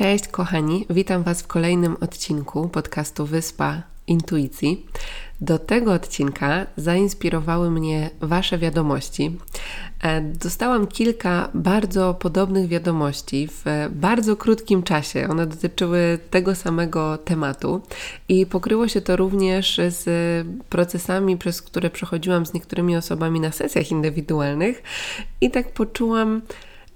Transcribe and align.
Cześć 0.00 0.28
kochani, 0.28 0.86
witam 0.90 1.22
Was 1.22 1.42
w 1.42 1.46
kolejnym 1.46 1.96
odcinku 2.00 2.68
podcastu 2.68 3.26
Wyspa 3.26 3.82
Intuicji. 4.06 4.86
Do 5.40 5.58
tego 5.58 5.92
odcinka 5.92 6.66
zainspirowały 6.76 7.70
mnie 7.70 8.10
Wasze 8.20 8.58
wiadomości. 8.58 9.38
E, 10.02 10.20
dostałam 10.20 10.86
kilka 10.86 11.48
bardzo 11.54 12.14
podobnych 12.14 12.68
wiadomości 12.68 13.48
w 13.50 13.64
bardzo 13.90 14.36
krótkim 14.36 14.82
czasie. 14.82 15.28
One 15.28 15.46
dotyczyły 15.46 16.18
tego 16.30 16.54
samego 16.54 17.18
tematu 17.18 17.82
i 18.28 18.46
pokryło 18.46 18.88
się 18.88 19.00
to 19.00 19.16
również 19.16 19.80
z 19.88 20.06
procesami, 20.68 21.36
przez 21.36 21.62
które 21.62 21.90
przechodziłam 21.90 22.46
z 22.46 22.52
niektórymi 22.52 22.96
osobami 22.96 23.40
na 23.40 23.52
sesjach 23.52 23.90
indywidualnych, 23.90 24.82
i 25.40 25.50
tak 25.50 25.72
poczułam, 25.72 26.42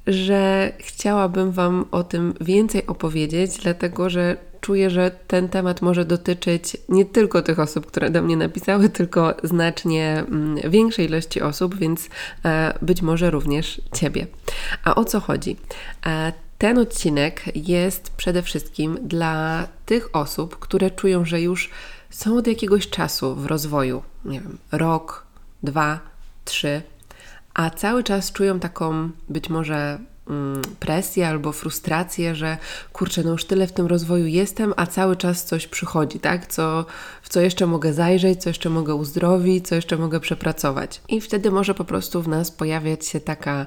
że 0.06 0.72
chciałabym 0.78 1.52
Wam 1.52 1.84
o 1.90 2.04
tym 2.04 2.34
więcej 2.40 2.86
opowiedzieć, 2.86 3.58
dlatego 3.58 4.10
że 4.10 4.36
czuję, 4.60 4.90
że 4.90 5.10
ten 5.26 5.48
temat 5.48 5.82
może 5.82 6.04
dotyczyć 6.04 6.76
nie 6.88 7.04
tylko 7.04 7.42
tych 7.42 7.58
osób, 7.58 7.86
które 7.86 8.10
do 8.10 8.22
mnie 8.22 8.36
napisały, 8.36 8.88
tylko 8.88 9.34
znacznie 9.42 10.24
mm, 10.28 10.70
większej 10.70 11.06
ilości 11.06 11.40
osób, 11.40 11.76
więc 11.76 12.08
e, 12.44 12.78
być 12.82 13.02
może 13.02 13.30
również 13.30 13.80
Ciebie. 13.94 14.26
A 14.84 14.94
o 14.94 15.04
co 15.04 15.20
chodzi? 15.20 15.56
E, 16.06 16.32
ten 16.58 16.78
odcinek 16.78 17.56
jest 17.56 18.10
przede 18.10 18.42
wszystkim 18.42 18.98
dla 19.02 19.66
tych 19.86 20.16
osób, 20.16 20.58
które 20.58 20.90
czują, 20.90 21.24
że 21.24 21.40
już 21.40 21.70
są 22.10 22.36
od 22.36 22.46
jakiegoś 22.46 22.88
czasu 22.88 23.34
w 23.34 23.46
rozwoju, 23.46 24.02
nie 24.24 24.40
wiem, 24.40 24.58
rok, 24.72 25.26
dwa, 25.62 26.00
trzy, 26.44 26.82
a 27.54 27.70
cały 27.70 28.04
czas 28.04 28.32
czują 28.32 28.60
taką 28.60 29.10
być 29.28 29.50
może 29.50 29.98
mm, 30.30 30.62
presję 30.80 31.28
albo 31.28 31.52
frustrację, 31.52 32.34
że 32.34 32.58
kurczę, 32.92 33.22
no 33.22 33.30
już 33.30 33.44
tyle 33.44 33.66
w 33.66 33.72
tym 33.72 33.86
rozwoju 33.86 34.26
jestem, 34.26 34.74
a 34.76 34.86
cały 34.86 35.16
czas 35.16 35.44
coś 35.44 35.66
przychodzi, 35.66 36.20
tak? 36.20 36.46
Co, 36.46 36.86
w 37.22 37.28
co 37.28 37.40
jeszcze 37.40 37.66
mogę 37.66 37.92
zajrzeć, 37.92 38.42
co 38.42 38.50
jeszcze 38.50 38.70
mogę 38.70 38.94
uzdrowić, 38.94 39.68
co 39.68 39.74
jeszcze 39.74 39.96
mogę 39.96 40.20
przepracować. 40.20 41.00
I 41.08 41.20
wtedy 41.20 41.50
może 41.50 41.74
po 41.74 41.84
prostu 41.84 42.22
w 42.22 42.28
nas 42.28 42.50
pojawiać 42.50 43.06
się 43.06 43.20
taka 43.20 43.66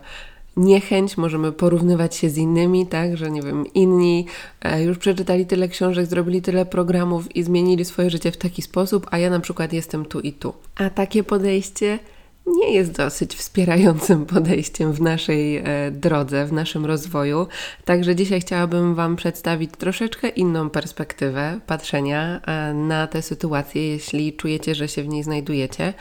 niechęć, 0.57 1.17
możemy 1.17 1.51
porównywać 1.51 2.15
się 2.15 2.29
z 2.29 2.37
innymi, 2.37 2.87
tak, 2.87 3.17
że 3.17 3.31
nie 3.31 3.41
wiem, 3.41 3.65
inni 3.73 4.25
e, 4.61 4.83
już 4.83 4.97
przeczytali 4.97 5.45
tyle 5.45 5.67
książek, 5.67 6.05
zrobili 6.05 6.41
tyle 6.41 6.65
programów 6.65 7.35
i 7.35 7.43
zmienili 7.43 7.85
swoje 7.85 8.09
życie 8.09 8.31
w 8.31 8.37
taki 8.37 8.61
sposób, 8.61 9.07
a 9.11 9.17
ja 9.17 9.29
na 9.29 9.39
przykład 9.39 9.73
jestem 9.73 10.05
tu 10.05 10.19
i 10.19 10.33
tu. 10.33 10.53
A 10.75 10.89
takie 10.89 11.23
podejście 11.23 11.99
nie 12.47 12.73
jest 12.73 12.91
dosyć 12.91 13.35
wspierającym 13.35 14.25
podejściem 14.35 14.93
w 14.93 15.01
naszej 15.01 15.57
e, 15.57 15.63
drodze, 15.91 16.45
w 16.45 16.53
naszym 16.53 16.85
rozwoju. 16.85 17.47
Także 17.85 18.15
dzisiaj 18.15 18.41
chciałabym 18.41 18.95
Wam 18.95 19.15
przedstawić 19.15 19.71
troszeczkę 19.77 20.29
inną 20.29 20.69
perspektywę 20.69 21.59
patrzenia 21.67 22.41
e, 22.41 22.73
na 22.73 23.07
tę 23.07 23.21
sytuację, 23.21 23.89
jeśli 23.89 24.33
czujecie, 24.33 24.75
że 24.75 24.87
się 24.87 25.03
w 25.03 25.07
niej 25.07 25.23
znajdujecie. 25.23 25.93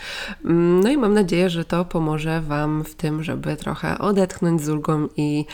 Mm, 0.45 0.81
no 0.81 0.91
i 0.91 0.97
mam 0.97 1.15
nadzieję, 1.15 1.51
że 1.51 1.65
to 1.65 1.85
pomoże 1.85 2.41
Wam 2.41 2.85
w 2.85 2.95
tym, 2.95 3.23
żeby 3.23 3.57
trochę 3.57 3.99
odetchnąć 3.99 4.63
z 4.63 4.69
ulgą 4.69 5.09
i 5.17 5.45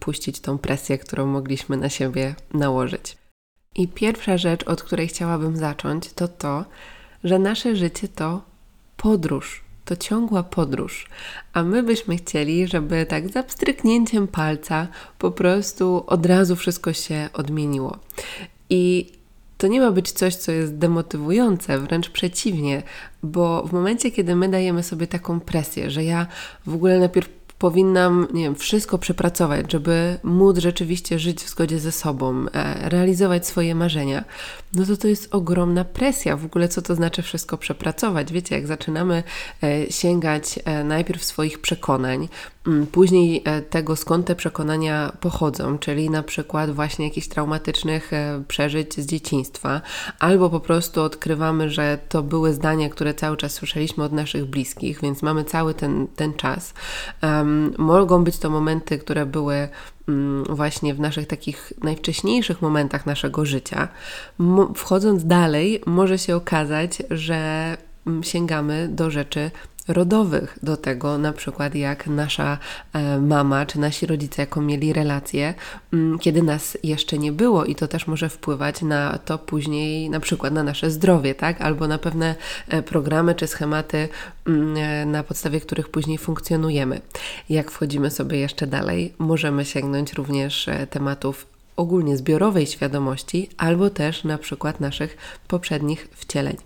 puścić 0.00 0.40
tą 0.40 0.58
presję, 0.58 0.98
którą 0.98 1.26
mogliśmy 1.26 1.76
na 1.76 1.88
siebie 1.88 2.34
nałożyć. 2.54 3.16
I 3.74 3.88
pierwsza 3.88 4.38
rzecz, 4.38 4.62
od 4.64 4.82
której 4.82 5.08
chciałabym 5.08 5.56
zacząć, 5.56 6.12
to 6.12 6.28
to, 6.28 6.64
że 7.24 7.38
nasze 7.38 7.76
życie 7.76 8.08
to 8.08 8.42
podróż 8.96 9.67
to 9.88 9.96
ciągła 9.96 10.42
podróż, 10.42 11.06
a 11.52 11.62
my 11.62 11.82
byśmy 11.82 12.16
chcieli, 12.16 12.66
żeby 12.66 13.06
tak 13.06 13.28
za 13.28 13.42
pstryknięciem 13.42 14.28
palca 14.28 14.88
po 15.18 15.30
prostu 15.30 16.04
od 16.06 16.26
razu 16.26 16.56
wszystko 16.56 16.92
się 16.92 17.28
odmieniło. 17.32 17.98
I 18.70 19.12
to 19.58 19.66
nie 19.66 19.80
ma 19.80 19.90
być 19.90 20.12
coś, 20.12 20.34
co 20.34 20.52
jest 20.52 20.78
demotywujące, 20.78 21.78
wręcz 21.78 22.10
przeciwnie, 22.10 22.82
bo 23.22 23.62
w 23.62 23.72
momencie, 23.72 24.10
kiedy 24.10 24.36
my 24.36 24.48
dajemy 24.48 24.82
sobie 24.82 25.06
taką 25.06 25.40
presję, 25.40 25.90
że 25.90 26.04
ja 26.04 26.26
w 26.66 26.74
ogóle 26.74 26.98
najpierw 26.98 27.37
powinnam, 27.58 28.26
nie 28.32 28.42
wiem, 28.42 28.54
wszystko 28.54 28.98
przepracować, 28.98 29.72
żeby 29.72 30.18
móc 30.22 30.58
rzeczywiście 30.58 31.18
żyć 31.18 31.42
w 31.42 31.48
zgodzie 31.48 31.78
ze 31.78 31.92
sobą, 31.92 32.46
e, 32.54 32.88
realizować 32.88 33.46
swoje 33.46 33.74
marzenia, 33.74 34.24
no 34.74 34.86
to 34.86 34.96
to 34.96 35.08
jest 35.08 35.34
ogromna 35.34 35.84
presja. 35.84 36.36
W 36.36 36.44
ogóle 36.44 36.68
co 36.68 36.82
to 36.82 36.94
znaczy 36.94 37.22
wszystko 37.22 37.58
przepracować? 37.58 38.32
Wiecie, 38.32 38.54
jak 38.54 38.66
zaczynamy 38.66 39.22
e, 39.62 39.92
sięgać 39.92 40.58
e, 40.64 40.84
najpierw 40.84 41.24
swoich 41.24 41.58
przekonań, 41.58 42.28
Mm, 42.68 42.86
później 42.86 43.44
tego, 43.70 43.96
skąd 43.96 44.26
te 44.26 44.34
przekonania 44.34 45.12
pochodzą, 45.20 45.78
czyli 45.78 46.10
na 46.10 46.22
przykład 46.22 46.70
właśnie 46.70 47.04
jakichś 47.04 47.28
traumatycznych 47.28 48.10
przeżyć 48.48 48.94
z 48.94 49.06
dzieciństwa, 49.06 49.80
albo 50.18 50.50
po 50.50 50.60
prostu 50.60 51.02
odkrywamy, 51.02 51.70
że 51.70 51.98
to 52.08 52.22
były 52.22 52.52
zdania, 52.52 52.88
które 52.88 53.14
cały 53.14 53.36
czas 53.36 53.52
słyszeliśmy 53.52 54.04
od 54.04 54.12
naszych 54.12 54.44
bliskich, 54.44 55.00
więc 55.00 55.22
mamy 55.22 55.44
cały 55.44 55.74
ten, 55.74 56.06
ten 56.16 56.34
czas. 56.34 56.74
Um, 57.22 57.47
mogą 57.78 58.24
być 58.24 58.38
to 58.38 58.50
momenty, 58.50 58.98
które 58.98 59.26
były 59.26 59.68
um, 60.08 60.44
właśnie 60.48 60.94
w 60.94 61.00
naszych 61.00 61.26
takich 61.26 61.72
najwcześniejszych 61.82 62.62
momentach 62.62 63.06
naszego 63.06 63.44
życia. 63.44 63.88
wchodząc 64.74 65.24
dalej, 65.24 65.82
może 65.86 66.18
się 66.18 66.36
okazać, 66.36 67.02
że 67.10 67.76
mm, 68.06 68.22
sięgamy 68.22 68.88
do 68.88 69.10
rzeczy 69.10 69.50
rodowych 69.88 70.58
do 70.62 70.76
tego, 70.76 71.18
na 71.18 71.32
przykład 71.32 71.74
jak 71.74 72.06
nasza 72.06 72.58
e, 72.92 73.18
mama 73.18 73.66
czy 73.66 73.80
nasi 73.80 74.06
rodzice, 74.06 74.42
jaką 74.42 74.62
mieli 74.62 74.92
relacje, 74.92 75.54
mm, 75.92 76.18
kiedy 76.18 76.42
nas 76.42 76.78
jeszcze 76.82 77.18
nie 77.18 77.32
było 77.32 77.64
i 77.64 77.74
to 77.74 77.88
też 77.88 78.06
może 78.06 78.28
wpływać 78.28 78.82
na 78.82 79.18
to 79.18 79.38
później, 79.38 80.10
na 80.10 80.20
przykład 80.20 80.52
na 80.52 80.62
nasze 80.62 80.90
zdrowie, 80.90 81.34
tak? 81.34 81.60
Albo 81.60 81.88
na 81.88 81.98
pewne 81.98 82.34
e, 82.68 82.82
programy 82.82 83.34
czy 83.34 83.46
schematy, 83.46 84.08
mm, 84.46 84.76
e, 84.76 85.06
na 85.06 85.22
podstawie 85.22 85.60
których 85.60 85.88
później 85.88 86.18
funkcjonujemy. 86.18 87.00
Jak 87.48 87.70
wchodzimy 87.70 88.10
sobie 88.10 88.38
jeszcze 88.38 88.66
dalej, 88.66 89.14
możemy 89.18 89.64
sięgnąć 89.64 90.12
również 90.12 90.66
tematów 90.90 91.57
ogólnie 91.78 92.16
zbiorowej 92.16 92.66
świadomości, 92.66 93.48
albo 93.56 93.90
też 93.90 94.24
na 94.24 94.38
przykład 94.38 94.80
naszych 94.80 95.16
poprzednich 95.48 96.08
wcieleń. 96.12 96.56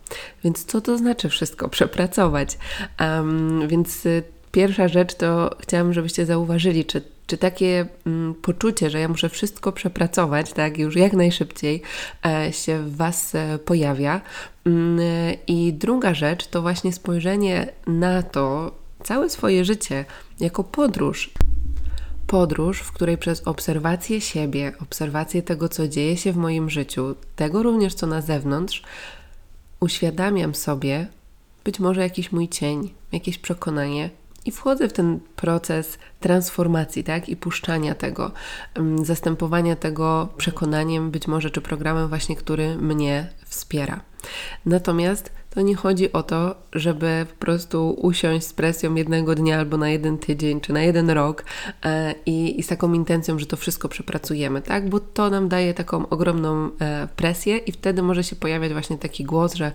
Więc 0.44 0.64
co 0.64 0.80
to 0.80 0.98
znaczy 0.98 1.28
wszystko 1.28 1.68
przepracować? 1.76 2.58
Um, 3.00 3.68
więc 3.68 4.06
y, 4.06 4.22
pierwsza 4.52 4.88
rzecz 4.88 5.14
to 5.14 5.50
chciałam, 5.60 5.92
żebyście 5.92 6.26
zauważyli, 6.26 6.84
czy, 6.84 7.02
czy 7.26 7.38
takie 7.38 7.86
mm, 8.06 8.34
poczucie, 8.34 8.90
że 8.90 9.00
ja 9.00 9.08
muszę 9.08 9.28
wszystko 9.28 9.72
przepracować, 9.72 10.52
tak, 10.52 10.78
już 10.78 10.96
jak 10.96 11.12
najszybciej 11.12 11.82
e, 12.26 12.52
się 12.52 12.78
w 12.78 12.96
Was 12.96 13.34
e, 13.34 13.58
pojawia. 13.58 14.20
Mm, 14.66 15.00
I 15.46 15.72
druga 15.72 16.14
rzecz 16.14 16.46
to 16.46 16.62
właśnie 16.62 16.92
spojrzenie 16.92 17.72
na 17.86 18.22
to, 18.22 18.74
całe 19.02 19.30
swoje 19.30 19.64
życie 19.64 20.04
jako 20.40 20.64
podróż 20.64 21.30
podróż, 22.26 22.80
w 22.80 22.92
której 22.92 23.18
przez 23.18 23.42
obserwację 23.46 24.20
siebie, 24.20 24.72
obserwację 24.82 25.42
tego, 25.42 25.68
co 25.68 25.88
dzieje 25.88 26.16
się 26.16 26.32
w 26.32 26.36
moim 26.36 26.70
życiu, 26.70 27.14
tego 27.36 27.62
również, 27.62 27.94
co 27.94 28.06
na 28.06 28.20
zewnątrz, 28.20 28.82
uświadamiam 29.80 30.54
sobie 30.54 31.06
być 31.64 31.80
może 31.80 32.00
jakiś 32.00 32.32
mój 32.32 32.48
cień, 32.48 32.94
jakieś 33.12 33.38
przekonanie 33.38 34.10
i 34.44 34.50
wchodzę 34.50 34.88
w 34.88 34.92
ten 34.92 35.20
proces 35.36 35.98
transformacji, 36.22 37.04
tak, 37.04 37.28
i 37.28 37.36
puszczania 37.36 37.94
tego, 37.94 38.30
zastępowania 39.02 39.76
tego 39.76 40.28
przekonaniem, 40.36 41.10
być 41.10 41.26
może, 41.26 41.50
czy 41.50 41.60
programem 41.60 42.08
właśnie, 42.08 42.36
który 42.36 42.76
mnie 42.76 43.28
wspiera. 43.46 44.00
Natomiast 44.66 45.32
to 45.54 45.60
nie 45.60 45.76
chodzi 45.76 46.12
o 46.12 46.22
to, 46.22 46.54
żeby 46.72 47.26
po 47.30 47.36
prostu 47.36 47.90
usiąść 47.90 48.46
z 48.46 48.52
presją 48.52 48.94
jednego 48.94 49.34
dnia 49.34 49.58
albo 49.58 49.76
na 49.76 49.88
jeden 49.88 50.18
tydzień 50.18 50.60
czy 50.60 50.72
na 50.72 50.82
jeden 50.82 51.10
rok 51.10 51.44
e, 51.84 52.14
i, 52.26 52.60
i, 52.60 52.62
z 52.62 52.66
taką 52.66 52.92
intencją, 52.92 53.38
że 53.38 53.46
to 53.46 53.56
wszystko 53.56 53.88
przepracujemy, 53.88 54.62
tak? 54.62 54.88
Bo 54.88 55.00
to 55.00 55.30
nam 55.30 55.48
daje 55.48 55.74
taką 55.74 56.08
ogromną 56.08 56.70
e, 56.80 57.08
presję 57.16 57.56
i 57.56 57.72
wtedy 57.72 58.02
może 58.02 58.24
się 58.24 58.36
pojawiać 58.36 58.72
właśnie 58.72 58.98
taki 58.98 59.24
głos, 59.24 59.54
że 59.54 59.72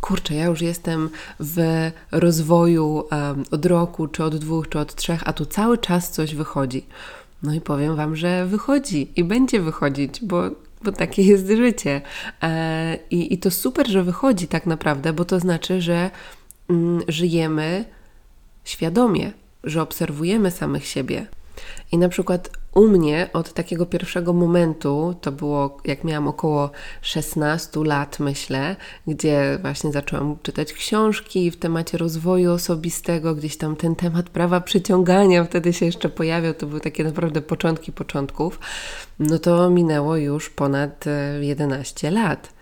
kurczę, 0.00 0.34
ja 0.34 0.44
już 0.44 0.60
jestem 0.62 1.10
w 1.40 1.90
rozwoju 2.12 3.04
od 3.50 3.66
roku, 3.66 4.08
czy 4.08 4.24
od 4.24 4.36
dwóch, 4.36 4.68
czy 4.68 4.78
od 4.78 4.94
trzech, 4.94 5.22
a 5.24 5.32
tu 5.32 5.46
cały 5.46 5.78
czas 5.82 6.10
coś 6.10 6.34
wychodzi. 6.34 6.86
No 7.42 7.54
i 7.54 7.60
powiem 7.60 7.96
Wam, 7.96 8.16
że 8.16 8.46
wychodzi 8.46 9.12
i 9.16 9.24
będzie 9.24 9.60
wychodzić, 9.60 10.20
bo, 10.22 10.42
bo 10.82 10.92
takie 10.92 11.22
jest 11.22 11.46
życie. 11.46 12.00
E, 12.42 12.98
i, 13.10 13.34
I 13.34 13.38
to 13.38 13.50
super, 13.50 13.88
że 13.88 14.02
wychodzi 14.02 14.48
tak 14.48 14.66
naprawdę, 14.66 15.12
bo 15.12 15.24
to 15.24 15.40
znaczy, 15.40 15.80
że 15.80 16.10
mm, 16.70 17.02
żyjemy 17.08 17.84
świadomie, 18.64 19.32
że 19.64 19.82
obserwujemy 19.82 20.50
samych 20.50 20.86
siebie. 20.86 21.26
I 21.92 21.98
na 21.98 22.08
przykład 22.08 22.50
u 22.74 22.88
mnie 22.88 23.28
od 23.32 23.52
takiego 23.52 23.86
pierwszego 23.86 24.32
momentu, 24.32 25.14
to 25.20 25.32
było 25.32 25.78
jak 25.84 26.04
miałam 26.04 26.28
około 26.28 26.70
16 27.00 27.80
lat, 27.84 28.20
myślę, 28.20 28.76
gdzie 29.06 29.58
właśnie 29.62 29.92
zaczęłam 29.92 30.36
czytać 30.42 30.72
książki 30.72 31.50
w 31.50 31.56
temacie 31.56 31.98
rozwoju 31.98 32.52
osobistego, 32.52 33.34
gdzieś 33.34 33.56
tam 33.56 33.76
ten 33.76 33.96
temat 33.96 34.30
prawa 34.30 34.60
przyciągania 34.60 35.44
wtedy 35.44 35.72
się 35.72 35.86
jeszcze 35.86 36.08
pojawiał, 36.08 36.54
to 36.54 36.66
były 36.66 36.80
takie 36.80 37.04
naprawdę 37.04 37.42
początki 37.42 37.92
początków, 37.92 38.58
no 39.18 39.38
to 39.38 39.70
minęło 39.70 40.16
już 40.16 40.50
ponad 40.50 41.04
11 41.40 42.08
e, 42.08 42.10
lat. 42.10 42.61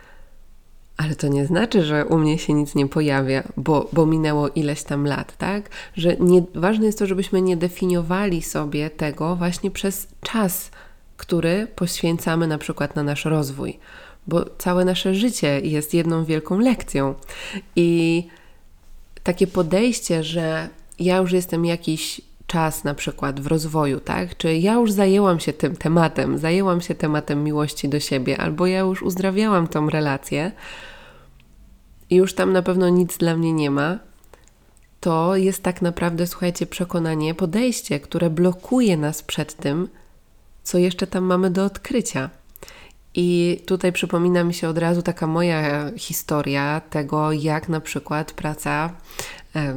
Ale 1.00 1.16
to 1.16 1.28
nie 1.28 1.46
znaczy, 1.46 1.84
że 1.84 2.06
u 2.06 2.18
mnie 2.18 2.38
się 2.38 2.52
nic 2.52 2.74
nie 2.74 2.88
pojawia, 2.88 3.42
bo, 3.56 3.88
bo 3.92 4.06
minęło 4.06 4.48
ileś 4.48 4.82
tam 4.82 5.06
lat, 5.06 5.36
tak? 5.36 5.70
Że 5.96 6.16
nie, 6.16 6.42
ważne 6.54 6.86
jest 6.86 6.98
to, 6.98 7.06
żebyśmy 7.06 7.42
nie 7.42 7.56
definiowali 7.56 8.42
sobie 8.42 8.90
tego 8.90 9.36
właśnie 9.36 9.70
przez 9.70 10.06
czas, 10.20 10.70
który 11.16 11.66
poświęcamy 11.76 12.46
na 12.46 12.58
przykład 12.58 12.96
na 12.96 13.02
nasz 13.02 13.24
rozwój, 13.24 13.78
bo 14.26 14.44
całe 14.58 14.84
nasze 14.84 15.14
życie 15.14 15.60
jest 15.60 15.94
jedną 15.94 16.24
wielką 16.24 16.58
lekcją. 16.58 17.14
I 17.76 18.26
takie 19.22 19.46
podejście, 19.46 20.24
że 20.24 20.68
ja 20.98 21.16
już 21.16 21.32
jestem 21.32 21.64
jakiś 21.64 22.20
czas 22.50 22.84
na 22.84 22.94
przykład 22.94 23.40
w 23.40 23.46
rozwoju, 23.46 24.00
tak? 24.00 24.36
Czy 24.36 24.54
ja 24.54 24.74
już 24.74 24.92
zajęłam 24.92 25.40
się 25.40 25.52
tym 25.52 25.76
tematem, 25.76 26.38
zajęłam 26.38 26.80
się 26.80 26.94
tematem 26.94 27.44
miłości 27.44 27.88
do 27.88 28.00
siebie, 28.00 28.40
albo 28.40 28.66
ja 28.66 28.78
już 28.80 29.02
uzdrawiałam 29.02 29.68
tą 29.68 29.90
relację, 29.90 30.52
i 32.10 32.16
już 32.16 32.34
tam 32.34 32.52
na 32.52 32.62
pewno 32.62 32.88
nic 32.88 33.18
dla 33.18 33.36
mnie 33.36 33.52
nie 33.52 33.70
ma, 33.70 33.98
to 35.00 35.36
jest 35.36 35.62
tak 35.62 35.82
naprawdę, 35.82 36.26
słuchajcie, 36.26 36.66
przekonanie, 36.66 37.34
podejście, 37.34 38.00
które 38.00 38.30
blokuje 38.30 38.96
nas 38.96 39.22
przed 39.22 39.54
tym, 39.54 39.88
co 40.62 40.78
jeszcze 40.78 41.06
tam 41.06 41.24
mamy 41.24 41.50
do 41.50 41.64
odkrycia. 41.64 42.30
I 43.14 43.60
tutaj 43.66 43.92
przypomina 43.92 44.44
mi 44.44 44.54
się 44.54 44.68
od 44.68 44.78
razu 44.78 45.02
taka 45.02 45.26
moja 45.26 45.90
historia 45.96 46.80
tego, 46.90 47.32
jak 47.32 47.68
na 47.68 47.80
przykład 47.80 48.32
praca 48.32 48.92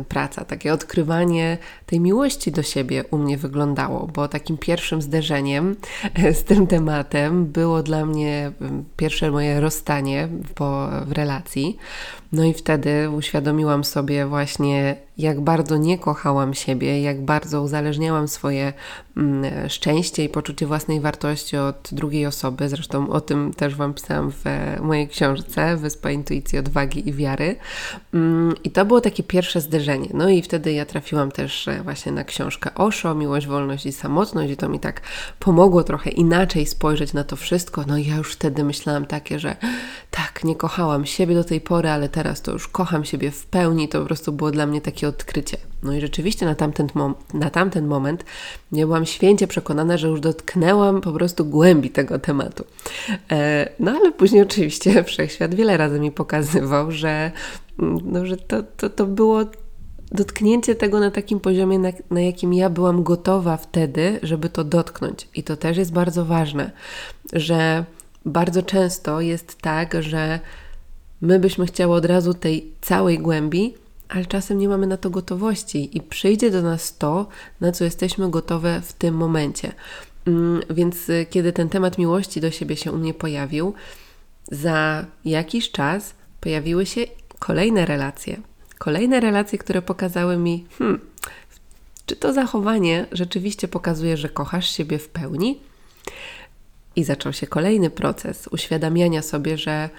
praca, 0.08 0.46
takie 0.46 0.74
odkrywanie 0.74 1.58
tej 1.86 2.00
miłości 2.00 2.52
do 2.52 2.64
siebie 2.64 3.04
u 3.12 3.18
mnie 3.18 3.38
wyglądało, 3.38 4.08
bo 4.14 4.28
takim 4.28 4.58
pierwszym 4.58 5.02
zderzeniem 5.02 5.76
e, 6.14 6.34
z 6.34 6.44
tym 6.44 6.68
tematem 6.68 7.46
było 7.46 7.84
dla 7.84 8.06
mnie 8.06 8.52
pierwsze 8.98 9.32
moje 9.32 9.60
rozstanie 9.60 10.28
po, 10.56 10.88
w 11.06 11.12
relacji. 11.12 11.78
No 12.32 12.44
i 12.44 12.54
wtedy 12.54 13.10
uświadomiłam 13.10 13.84
sobie 13.84 14.26
właśnie, 14.26 14.96
jak 15.18 15.42
bardzo 15.42 15.78
nie 15.78 15.98
kochałam 15.98 16.54
siebie, 16.54 17.02
jak 17.02 17.22
bardzo 17.22 17.62
uzależniałam 17.62 18.28
swoje 18.28 18.74
mm, 19.18 19.70
szczęście 19.70 20.24
i 20.24 20.30
poczucie 20.30 20.66
własnej 20.66 21.00
wartości 21.00 21.58
od 21.58 21.90
drugiej 21.92 22.26
osoby. 22.26 22.70
Zresztą 22.70 23.10
o 23.10 23.22
tym 23.22 23.54
też 23.54 23.76
Wam 23.76 23.94
pisałam 23.94 24.32
w 24.32 24.44
mojej 24.82 25.08
książce 25.08 25.78
Wyspa 25.78 26.12
Intuicji, 26.12 26.60
Odwagi 26.60 27.10
i 27.10 27.14
Wiary. 27.14 27.56
Mm, 28.14 28.56
I 28.64 28.72
to 28.72 28.86
było 28.86 29.02
takie 29.02 29.24
pierwsze 29.24 29.62
zderzenie. 29.64 30.10
No 30.14 30.30
i 30.30 30.42
wtedy 30.42 30.74
ja 30.74 30.86
trafiłam 30.86 31.32
też 31.32 31.68
e, 31.68 31.84
właśnie 31.84 32.12
na 32.12 32.24
książkę 32.24 32.76
Osho, 32.76 33.16
Miłość, 33.16 33.48
Wolność 33.48 33.86
i 33.86 33.92
Samotność 33.92 34.54
i 34.54 34.58
to 34.58 34.70
mi 34.70 34.80
tak 34.80 35.02
pomogło 35.40 35.84
trochę 35.84 36.10
inaczej 36.10 36.66
spojrzeć 36.66 37.14
na 37.14 37.24
to 37.24 37.36
wszystko. 37.36 37.84
No 37.88 37.98
i 37.98 38.06
ja 38.06 38.16
już 38.16 38.34
wtedy 38.34 38.64
myślałam 38.64 39.06
takie, 39.06 39.40
że 39.40 39.56
tak, 40.12 40.44
nie 40.44 40.56
kochałam 40.56 41.06
siebie 41.06 41.36
do 41.36 41.44
tej 41.44 41.62
pory, 41.62 41.90
ale 41.90 42.10
teraz 42.10 42.42
to 42.42 42.52
już 42.52 42.68
kocham 42.68 43.06
siebie 43.06 43.32
w 43.32 43.46
pełni. 43.46 43.90
To 43.90 44.00
po 44.00 44.06
prostu 44.06 44.32
było 44.32 44.52
dla 44.52 44.66
mnie 44.66 44.82
takie 44.82 45.08
odkrycie. 45.08 45.58
No 45.84 45.94
i 45.94 46.02
rzeczywiście 46.02 46.46
na 46.46 46.56
tamten, 46.56 46.88
mom- 46.88 47.14
na 47.34 47.50
tamten 47.50 47.88
moment 47.88 48.26
nie 48.72 48.86
byłam 48.86 49.06
święcie 49.06 49.48
przekonana, 49.48 49.98
że 49.98 50.08
już 50.08 50.20
dotknęłam 50.20 51.02
po 51.02 51.12
prostu 51.12 51.46
głębi 51.46 51.90
tego 51.90 52.20
tematu. 52.20 52.66
E, 53.32 53.70
no 53.80 53.92
ale 53.92 54.12
później 54.12 54.42
oczywiście 54.42 55.04
wszechświat 55.04 55.56
wiele 55.56 55.78
razy 55.78 56.00
mi 56.00 56.12
pokazywał, 56.12 56.92
że, 56.92 57.32
mm, 57.80 58.00
no, 58.04 58.26
że 58.26 58.38
to, 58.38 58.64
to, 58.64 58.90
to 58.90 59.08
było 59.08 59.46
dotknięcie 60.12 60.76
tego 60.76 61.00
na 61.00 61.12
takim 61.12 61.40
poziomie, 61.40 61.80
na, 61.80 61.90
na, 62.12 62.22
jakim 62.22 62.54
ja 62.54 62.70
byłam 62.70 63.04
gotowa 63.04 63.58
wtedy, 63.58 64.20
żeby 64.24 64.50
to 64.50 64.64
dotknąć. 64.64 65.28
I 65.36 65.44
to 65.44 65.58
też 65.58 65.78
jest 65.78 65.94
bardzo 65.94 66.26
ważne, 66.26 66.72
że 67.34 67.86
bardzo 68.26 68.64
często 68.64 69.22
jest 69.22 69.56
tak, 69.62 69.96
że 70.04 70.40
my 71.22 71.40
byśmy 71.40 71.66
chciały 71.66 71.96
od 71.96 72.06
razu 72.06 72.34
tej 72.34 72.72
całej 72.82 73.20
głębi, 73.20 73.74
ale 74.10 74.26
czasem 74.26 74.58
nie 74.58 74.70
mamy 74.70 74.88
na 74.88 74.98
to 74.98 75.10
gotowości 75.10 75.98
i 75.98 76.02
przyjdzie 76.02 76.52
do 76.52 76.62
nas 76.62 76.98
to, 76.98 77.28
na 77.62 77.72
co 77.72 77.84
jesteśmy 77.84 78.30
gotowe 78.30 78.82
w 78.82 78.94
tym 78.94 79.16
momencie. 79.16 79.72
Mm, 80.26 80.62
więc 80.70 81.10
y, 81.10 81.26
kiedy 81.30 81.54
ten 81.54 81.70
temat 81.70 81.98
miłości 81.98 82.42
do 82.42 82.52
siebie 82.52 82.76
się 82.76 82.92
u 82.92 82.98
mnie 82.98 83.14
pojawił, 83.14 83.74
za 84.52 85.06
jakiś 85.26 85.72
czas 85.72 86.14
pojawiły 86.42 86.86
się 86.86 87.02
kolejne 87.40 87.86
relacje. 87.86 88.38
Kolejne 88.78 89.20
relacje, 89.20 89.60
które 89.60 89.82
pokazały 89.82 90.38
mi, 90.38 90.66
hmm, 90.78 91.00
czy 92.06 92.16
to 92.16 92.34
zachowanie 92.34 93.06
rzeczywiście 93.12 93.68
pokazuje, 93.68 94.18
że 94.18 94.30
kochasz 94.30 94.70
siebie 94.70 95.00
w 95.00 95.10
pełni? 95.10 95.60
I 96.96 97.04
zaczął 97.04 97.34
się 97.34 97.48
kolejny 97.48 97.90
proces 97.90 98.48
uświadamiania 98.52 99.22
sobie, 99.22 99.58
że 99.58 99.90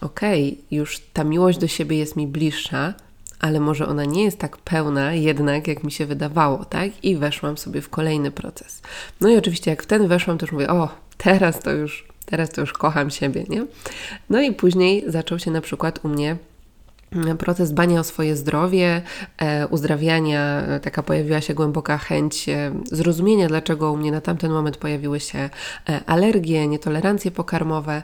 okej, 0.00 0.52
okay, 0.52 0.64
już 0.70 1.00
ta 1.12 1.24
miłość 1.24 1.58
do 1.58 1.66
siebie 1.66 1.98
jest 1.98 2.16
mi 2.16 2.26
bliższa, 2.26 2.94
ale 3.40 3.60
może 3.60 3.86
ona 3.86 4.04
nie 4.04 4.24
jest 4.24 4.38
tak 4.38 4.56
pełna 4.56 5.14
jednak, 5.14 5.68
jak 5.68 5.84
mi 5.84 5.92
się 5.92 6.06
wydawało, 6.06 6.64
tak? 6.64 7.04
I 7.04 7.16
weszłam 7.16 7.58
sobie 7.58 7.80
w 7.80 7.90
kolejny 7.90 8.30
proces. 8.30 8.82
No 9.20 9.28
i 9.28 9.36
oczywiście 9.36 9.70
jak 9.70 9.82
w 9.82 9.86
ten 9.86 10.08
weszłam, 10.08 10.38
już 10.42 10.52
mówię, 10.52 10.68
o, 10.68 10.88
teraz 11.16 11.60
to 11.60 11.72
już, 11.72 12.08
teraz 12.26 12.50
to 12.50 12.60
już 12.60 12.72
kocham 12.72 13.10
siebie, 13.10 13.44
nie? 13.48 13.66
No 14.30 14.40
i 14.40 14.52
później 14.52 15.04
zaczął 15.06 15.38
się 15.38 15.50
na 15.50 15.60
przykład 15.60 16.04
u 16.04 16.08
mnie 16.08 16.36
proces 17.38 17.72
dbania 17.72 18.00
o 18.00 18.04
swoje 18.04 18.36
zdrowie, 18.36 19.02
e, 19.38 19.66
uzdrawiania, 19.66 20.62
e, 20.62 20.80
taka 20.80 21.02
pojawiła 21.02 21.40
się 21.40 21.54
głęboka 21.54 21.98
chęć 21.98 22.48
e, 22.48 22.72
zrozumienia, 22.84 23.48
dlaczego 23.48 23.92
u 23.92 23.96
mnie 23.96 24.12
na 24.12 24.20
tamten 24.20 24.52
moment 24.52 24.76
pojawiły 24.76 25.20
się 25.20 25.50
alergie, 26.06 26.68
nietolerancje 26.68 27.30
pokarmowe. 27.30 28.02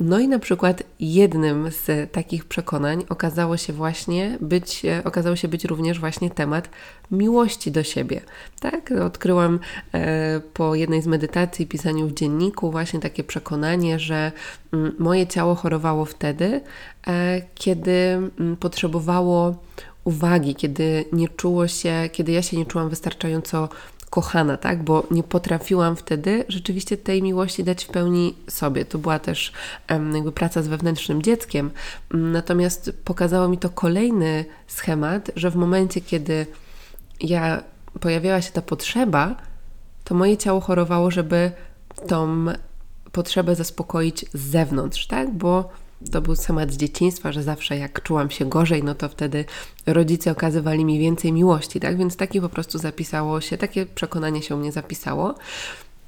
No 0.00 0.18
i 0.18 0.28
na 0.28 0.38
przykład 0.38 0.82
jednym 1.00 1.70
z 1.70 2.12
takich 2.12 2.44
przekonań 2.44 3.04
okazało 3.08 3.56
się 3.56 3.72
właśnie 3.72 4.38
być, 4.40 4.82
okazało 5.04 5.36
się 5.36 5.48
być 5.48 5.64
również 5.64 6.00
właśnie 6.00 6.30
temat 6.30 6.68
miłości 7.10 7.70
do 7.70 7.82
siebie. 7.82 8.20
Tak, 8.60 8.90
odkryłam 8.90 9.60
e, 9.94 10.40
po 10.54 10.74
jednej 10.74 11.02
z 11.02 11.06
medytacji, 11.06 11.66
pisaniu 11.66 12.08
w 12.08 12.14
dzienniku 12.14 12.70
właśnie 12.70 13.00
takie 13.00 13.24
przekonanie, 13.24 13.98
że 13.98 14.32
m, 14.72 14.80
mm, 14.80 14.94
moje 14.98 15.26
ciało 15.26 15.54
chorowało 15.54 16.04
wtedy, 16.04 16.60
e, 17.06 17.42
kiedy 17.54 17.92
m, 17.92 18.30
mm, 18.40 18.56
potrzebowało 18.56 19.56
uwagi, 20.04 20.54
kiedy 20.54 21.04
nie 21.12 21.28
czuło 21.28 21.68
się, 21.68 22.08
kiedy 22.12 22.32
ja 22.32 22.42
się 22.42 22.56
nie 22.56 22.66
czułam 22.66 22.88
wystarczająco 22.88 23.68
kochana, 24.14 24.56
tak? 24.56 24.82
Bo 24.82 25.06
nie 25.10 25.22
potrafiłam 25.22 25.96
wtedy 25.96 26.44
rzeczywiście 26.48 26.96
tej 26.96 27.22
miłości 27.22 27.64
dać 27.64 27.84
w 27.84 27.88
pełni 27.88 28.34
sobie. 28.48 28.84
To 28.84 28.98
była 28.98 29.18
też 29.18 29.52
jakby 30.14 30.32
praca 30.32 30.62
z 30.62 30.68
wewnętrznym 30.68 31.22
dzieckiem. 31.22 31.70
Natomiast 32.10 32.92
pokazało 33.04 33.48
mi 33.48 33.58
to 33.58 33.70
kolejny 33.70 34.44
schemat, 34.66 35.30
że 35.36 35.50
w 35.50 35.56
momencie, 35.56 36.00
kiedy 36.00 36.46
ja 37.20 37.62
pojawiała 38.00 38.42
się 38.42 38.52
ta 38.52 38.62
potrzeba, 38.62 39.36
to 40.04 40.14
moje 40.14 40.36
ciało 40.36 40.60
chorowało, 40.60 41.10
żeby 41.10 41.52
tą 42.08 42.46
potrzebę 43.12 43.54
zaspokoić 43.54 44.26
z 44.34 44.40
zewnątrz, 44.40 45.06
tak? 45.06 45.34
Bo 45.34 45.70
to 46.12 46.20
był 46.20 46.36
temat 46.36 46.72
z 46.72 46.76
dzieciństwa, 46.76 47.32
że 47.32 47.42
zawsze 47.42 47.78
jak 47.78 48.02
czułam 48.02 48.30
się 48.30 48.44
gorzej, 48.48 48.82
no 48.82 48.94
to 48.94 49.08
wtedy 49.08 49.44
rodzice 49.86 50.30
okazywali 50.30 50.84
mi 50.84 50.98
więcej 50.98 51.32
miłości, 51.32 51.80
tak? 51.80 51.96
Więc 51.96 52.16
takie 52.16 52.40
po 52.40 52.48
prostu 52.48 52.78
zapisało 52.78 53.40
się, 53.40 53.58
takie 53.58 53.86
przekonanie 53.86 54.42
się 54.42 54.54
u 54.54 54.58
mnie 54.58 54.72
zapisało. 54.72 55.34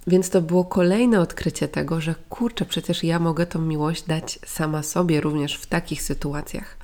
Więc 0.07 0.31
to 0.31 0.43
było 0.43 0.65
kolejne 0.65 1.21
odkrycie 1.21 1.69
tego, 1.69 2.01
że 2.01 2.15
kurczę, 2.29 2.65
przecież 2.65 3.05
ja 3.05 3.19
mogę 3.19 3.47
tą 3.47 3.61
miłość 3.61 4.03
dać 4.03 4.39
sama 4.47 4.83
sobie 4.83 5.21
również 5.21 5.57
w 5.57 5.67
takich 5.67 6.03
sytuacjach. 6.03 6.77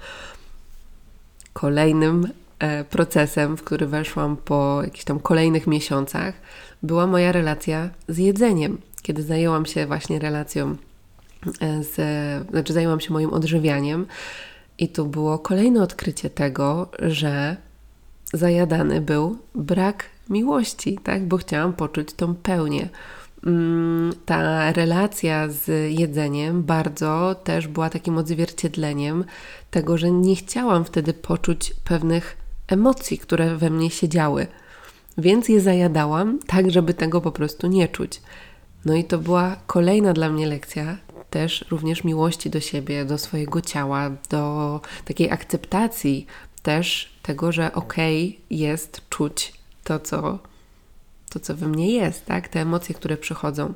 Kolejnym 1.52 2.28
e, 2.59 2.85
procesem, 2.85 3.57
w 3.57 3.62
który 3.62 3.87
weszłam 3.87 4.37
po 4.37 4.81
jakichś 4.85 5.04
tam 5.04 5.21
kolejnych 5.21 5.66
miesiącach, 5.66 6.35
była 6.83 7.07
moja 7.07 7.33
relacja 7.33 7.90
z 8.09 8.19
jedzeniem, 8.19 8.78
kiedy 9.02 9.23
zajęłam 9.23 9.66
się 9.66 9.87
właśnie 9.87 10.19
relacją 10.19 10.76
z, 11.80 11.96
znaczy 12.50 12.72
zajęłam 12.72 13.00
się 13.00 13.12
moim 13.12 13.30
odżywianiem 13.30 14.06
i 14.78 14.88
tu 14.88 15.06
było 15.06 15.38
kolejne 15.38 15.82
odkrycie 15.82 16.30
tego, 16.30 16.90
że 16.99 17.56
zajadany 18.32 19.00
był 19.00 19.38
brak 19.54 20.04
miłości, 20.30 20.99
tak? 21.04 21.26
Bo 21.26 21.37
chciałam 21.37 21.72
poczuć 21.72 22.12
tą 22.12 22.34
pełnię. 22.34 22.88
Mm, 23.46 24.12
ta 24.26 24.72
relacja 24.72 25.49
z 25.49 25.92
jedzeniem 25.92 26.62
bardzo 26.62 27.37
też 27.44 27.68
była 27.68 27.90
takim 27.90 28.18
odzwierciedleniem 28.18 29.25
tego, 29.70 29.99
że 29.99 30.11
nie 30.11 30.37
chciałam 30.37 30.84
wtedy 30.84 31.12
poczuć 31.12 31.75
pewnych 31.84 32.37
emocji, 32.68 33.18
które 33.18 33.56
we 33.56 33.70
mnie 33.70 33.90
siedziały. 33.90 34.46
Więc 35.18 35.49
je 35.49 35.61
zajadałam 35.61 36.38
tak, 36.46 36.70
żeby 36.70 36.94
tego 36.94 37.20
po 37.20 37.32
prostu 37.32 37.66
nie 37.66 37.88
czuć. 37.88 38.20
No 38.84 38.94
i 38.94 39.04
to 39.04 39.18
była 39.18 39.56
kolejna 39.66 40.12
dla 40.12 40.28
mnie 40.28 40.46
lekcja, 40.46 40.96
też 41.32 41.64
również 41.70 42.04
miłości 42.04 42.50
do 42.50 42.60
siebie, 42.60 43.04
do 43.04 43.18
swojego 43.18 43.60
ciała, 43.60 44.10
do 44.30 44.80
takiej 45.04 45.30
akceptacji 45.30 46.26
też 46.62 47.12
tego, 47.22 47.52
że 47.52 47.72
okej 47.72 48.28
okay 48.28 48.58
jest 48.58 49.08
czuć 49.08 49.52
to, 49.84 50.00
co, 50.00 50.38
to, 51.30 51.40
co 51.40 51.54
we 51.56 51.68
mnie 51.68 51.92
jest, 51.92 52.26
tak? 52.26 52.48
Te 52.48 52.60
emocje, 52.60 52.94
które 52.94 53.16
przychodzą. 53.16 53.74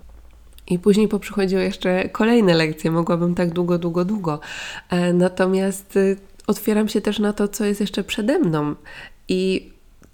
I 0.67 0.79
później 0.79 1.09
poprzychodziły 1.09 1.63
jeszcze 1.63 2.09
kolejne 2.09 2.55
lekcje, 2.55 2.91
mogłabym 2.91 3.35
tak 3.35 3.51
długo, 3.51 3.79
długo, 3.79 4.05
długo. 4.05 4.41
E, 4.91 5.13
natomiast 5.13 5.97
y, 5.97 6.17
otwieram 6.47 6.89
się 6.89 7.01
też 7.01 7.19
na 7.19 7.33
to, 7.33 7.49
co 7.49 7.65
jest 7.65 7.81
jeszcze 7.81 8.05
przede 8.05 8.39
mną. 8.39 8.75
I 9.29 9.71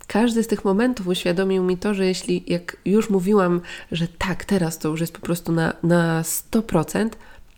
każdy 0.06 0.42
z 0.42 0.46
tych 0.46 0.64
momentów 0.64 1.06
uświadomił 1.06 1.64
mi 1.64 1.78
to, 1.78 1.94
że 1.94 2.06
jeśli, 2.06 2.44
jak 2.46 2.76
już 2.84 3.10
mówiłam, 3.10 3.60
że 3.92 4.08
tak, 4.08 4.44
teraz 4.44 4.78
to 4.78 4.88
już 4.88 5.00
jest 5.00 5.12
po 5.12 5.20
prostu 5.20 5.52
na, 5.52 5.72
na 5.82 6.22
100%, 6.22 7.08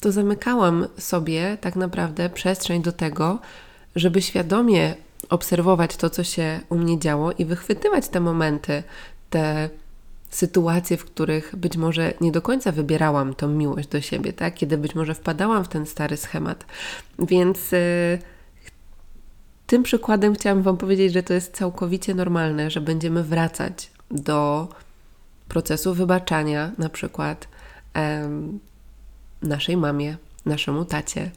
to 0.01 0.13
zamykałam 0.13 0.87
sobie 0.99 1.59
tak 1.61 1.77
naprawdę 1.77 2.31
przestrzeń 2.31 2.83
do 2.83 2.93
tego, 2.93 3.39
żeby 3.97 4.23
świadomie 4.23 4.95
obserwować 5.29 5.97
to, 5.97 6.11
co 6.11 6.25
się 6.25 6.61
u 6.69 6.79
mnie 6.79 6.99
działo 6.99 7.33
i 7.33 7.45
wychwytywać 7.45 8.09
te 8.09 8.21
momenty, 8.21 8.83
te 9.31 9.71
sytuacje, 10.31 10.97
w 10.97 11.05
których 11.05 11.57
być 11.57 11.77
może 11.77 12.15
nie 12.21 12.33
do 12.33 12.43
końca 12.43 12.73
wybierałam 12.73 13.35
tą 13.35 13.49
miłość 13.49 13.89
do 13.89 14.01
siebie, 14.01 14.33
tak? 14.33 14.55
Kiedy 14.55 14.79
być 14.79 14.95
może 14.95 15.15
wpadałam 15.15 15.65
w 15.65 15.69
ten 15.69 15.87
stary 15.87 16.17
schemat. 16.17 16.65
Więc 17.19 17.73
yy, 17.73 18.19
tym 19.67 19.83
przykładem 19.83 20.35
chciałam 20.35 20.63
Wam 20.63 20.77
powiedzieć, 20.77 21.13
że 21.13 21.23
to 21.23 21.35
jest 21.35 21.57
całkowicie 21.57 22.15
normalne, 22.15 22.71
że 22.71 22.81
będziemy 22.81 23.25
wracać 23.25 23.91
do 24.11 24.69
procesu 25.49 25.95
wybaczania, 25.95 26.73
na 26.79 26.89
przykład 26.89 27.49
naszej 29.49 29.77
mamie, 29.77 30.17
naszemu 30.47 30.85
tacie, 30.85 31.31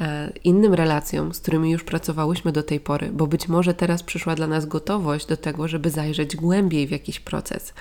e, 0.00 0.32
innym 0.44 0.74
relacjom, 0.74 1.34
z 1.34 1.40
którymi 1.40 1.70
już 1.70 1.84
pracowałyśmy 1.84 2.52
do 2.52 2.62
tej 2.62 2.80
pory, 2.80 3.10
bo 3.12 3.26
być 3.26 3.48
może 3.48 3.74
teraz 3.74 4.02
przyszła 4.02 4.34
dla 4.34 4.46
nas 4.46 4.66
gotowość 4.66 5.26
do 5.26 5.36
tego, 5.36 5.68
żeby 5.68 5.90
zajrzeć 5.90 6.36
głębiej 6.36 6.86
w 6.86 6.90
jakiś 6.90 7.20
proces. 7.20 7.74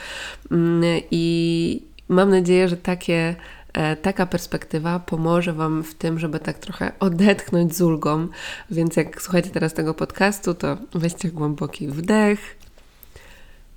Mm, 0.51 1.01
I 1.11 1.83
mam 2.09 2.29
nadzieję, 2.29 2.69
że 2.69 2.77
takie 2.77 3.35
e, 3.73 3.95
taka 3.95 4.25
perspektywa 4.25 4.99
pomoże 4.99 5.53
Wam 5.53 5.83
w 5.83 5.95
tym, 5.95 6.19
żeby 6.19 6.39
tak 6.39 6.59
trochę 6.59 6.91
odetchnąć 6.99 7.75
z 7.75 7.81
ulgą. 7.81 8.27
Więc 8.71 8.95
jak 8.95 9.21
słuchacie 9.21 9.49
teraz 9.49 9.73
tego 9.73 9.93
podcastu, 9.93 10.53
to 10.53 10.77
weźcie 10.95 11.29
głęboki 11.29 11.87
wdech 11.87 12.57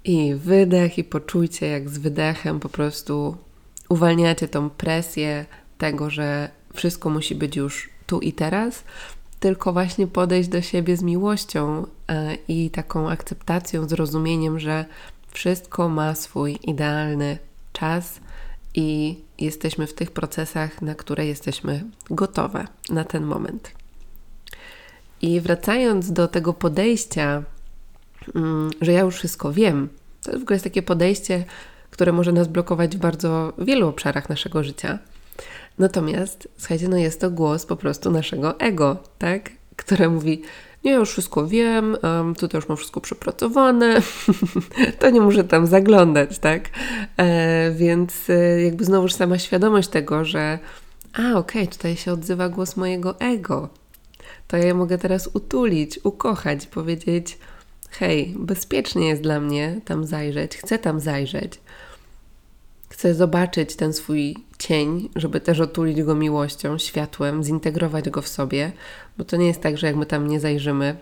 i 0.04 0.34
wydech, 0.34 0.98
i 0.98 1.04
poczujcie, 1.04 1.66
jak 1.66 1.88
z 1.88 1.98
wydechem 1.98 2.60
po 2.60 2.68
prostu 2.68 3.36
uwalniacie 3.88 4.48
tą 4.48 4.70
presję 4.70 5.46
tego, 5.78 6.10
że 6.10 6.48
wszystko 6.74 7.10
musi 7.10 7.34
być 7.34 7.56
już 7.56 7.90
tu 8.06 8.20
i 8.20 8.32
teraz, 8.32 8.84
tylko 9.40 9.72
właśnie 9.72 10.06
podejść 10.06 10.48
do 10.48 10.62
siebie 10.62 10.96
z 10.96 11.02
miłością 11.02 11.86
e, 12.08 12.34
i 12.48 12.70
taką 12.70 13.10
akceptacją, 13.10 13.88
zrozumieniem, 13.88 14.58
że 14.58 14.84
wszystko 15.28 15.88
ma 15.88 16.14
swój 16.14 16.58
idealny 16.62 17.38
czas 17.72 18.20
i 18.74 19.18
jesteśmy 19.38 19.86
w 19.86 19.94
tych 19.94 20.10
procesach, 20.10 20.82
na 20.82 20.94
które 20.94 21.26
jesteśmy 21.26 21.84
gotowe 22.10 22.66
na 22.88 23.04
ten 23.04 23.24
moment. 23.24 23.70
I 25.22 25.40
wracając 25.40 26.12
do 26.12 26.28
tego 26.28 26.52
podejścia, 26.52 27.42
mm, 28.34 28.70
że 28.80 28.92
ja 28.92 29.00
już 29.00 29.14
wszystko 29.14 29.52
wiem, 29.52 29.88
to 30.22 30.32
w 30.32 30.42
ogóle 30.42 30.54
jest 30.54 30.64
takie 30.64 30.82
podejście, 30.82 31.44
które 31.90 32.12
może 32.12 32.32
nas 32.32 32.48
blokować 32.48 32.96
w 32.96 33.00
bardzo 33.00 33.52
wielu 33.58 33.88
obszarach 33.88 34.28
naszego 34.28 34.64
życia. 34.64 34.98
Natomiast, 35.78 36.48
słuchajcie, 36.56 36.88
no 36.88 36.96
jest 36.96 37.20
to 37.20 37.30
głos 37.30 37.66
po 37.66 37.76
prostu 37.76 38.10
naszego 38.10 38.60
ego, 38.60 38.96
tak? 39.18 39.50
Które 39.76 40.08
mówi, 40.08 40.42
nie, 40.84 40.92
już 40.92 41.10
wszystko 41.10 41.46
wiem, 41.46 41.96
um, 42.02 42.34
tutaj 42.34 42.58
już 42.58 42.68
mam 42.68 42.76
wszystko 42.76 43.00
przepracowane, 43.00 44.02
to 44.98 45.10
nie 45.10 45.20
muszę 45.20 45.44
tam 45.44 45.66
zaglądać, 45.66 46.38
tak? 46.38 46.68
E, 47.16 47.70
więc 47.70 48.30
e, 48.30 48.62
jakby 48.62 48.84
znowuż 48.84 49.12
sama 49.12 49.38
świadomość 49.38 49.88
tego, 49.88 50.24
że 50.24 50.58
a, 51.12 51.18
okej, 51.18 51.62
okay, 51.62 51.66
tutaj 51.66 51.96
się 51.96 52.12
odzywa 52.12 52.48
głos 52.48 52.76
mojego 52.76 53.20
ego, 53.20 53.68
to 54.48 54.56
ja 54.56 54.74
mogę 54.74 54.98
teraz 54.98 55.30
utulić, 55.34 56.00
ukochać, 56.04 56.66
powiedzieć, 56.66 57.38
hej, 57.90 58.34
bezpiecznie 58.38 59.08
jest 59.08 59.22
dla 59.22 59.40
mnie 59.40 59.80
tam 59.84 60.04
zajrzeć, 60.04 60.56
chcę 60.56 60.78
tam 60.78 61.00
zajrzeć, 61.00 61.60
Chcę 62.88 63.14
zobaczyć 63.14 63.76
ten 63.76 63.92
swój 63.92 64.36
cień, 64.58 65.08
żeby 65.16 65.40
też 65.40 65.60
otulić 65.60 66.02
go 66.02 66.14
miłością, 66.14 66.78
światłem, 66.78 67.44
zintegrować 67.44 68.10
go 68.10 68.22
w 68.22 68.28
sobie, 68.28 68.72
bo 69.18 69.24
to 69.24 69.36
nie 69.36 69.46
jest 69.46 69.60
tak, 69.60 69.78
że 69.78 69.86
jak 69.86 69.96
my 69.96 70.06
tam 70.06 70.28
nie 70.28 70.40
zajrzymy, 70.40 70.96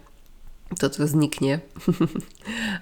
to 0.78 0.90
to 0.90 1.06
zniknie. 1.06 1.60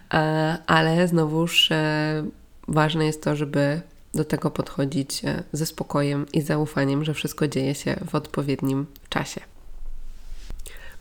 Ale 0.67 1.09
znowuż 1.09 1.73
e, 1.73 2.25
ważne 2.69 3.07
jest 3.07 3.23
to, 3.23 3.37
żeby 3.37 3.81
do 4.15 4.25
tego 4.25 4.51
podchodzić 4.51 5.25
e, 5.25 5.43
ze 5.53 5.67
spokojem 5.67 6.27
i 6.33 6.41
zaufaniem, 6.41 7.05
że 7.05 7.15
wszystko 7.15 7.49
dzieje 7.49 7.75
się 7.75 7.97
w 8.11 8.15
odpowiednim 8.15 8.87
czasie. 9.09 9.52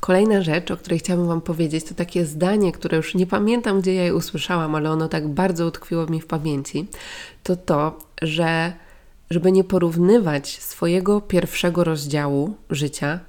Kolejna 0.02 0.42
rzecz, 0.42 0.72
o 0.72 0.78
której 0.78 1.00
chciałabym 1.00 1.28
Wam 1.28 1.42
powiedzieć, 1.42 1.86
to 1.86 1.96
takie 1.96 2.26
zdanie, 2.26 2.72
które 2.72 2.98
już 2.98 3.16
nie 3.16 3.28
pamiętam, 3.28 3.82
gdzie 3.82 3.94
ja 3.94 4.04
je 4.04 4.16
usłyszałam, 4.16 4.76
ale 4.76 4.92
ono 4.92 5.08
tak 5.08 5.28
bardzo 5.28 5.66
utkwiło 5.66 6.06
mi 6.06 6.22
w 6.22 6.28
pamięci. 6.28 6.88
To 7.44 7.56
to, 7.56 8.00
że 8.22 8.74
żeby 9.30 9.52
nie 9.52 9.64
porównywać 9.64 10.60
swojego 10.62 11.22
pierwszego 11.22 11.84
rozdziału 11.84 12.56
życia 12.70 13.20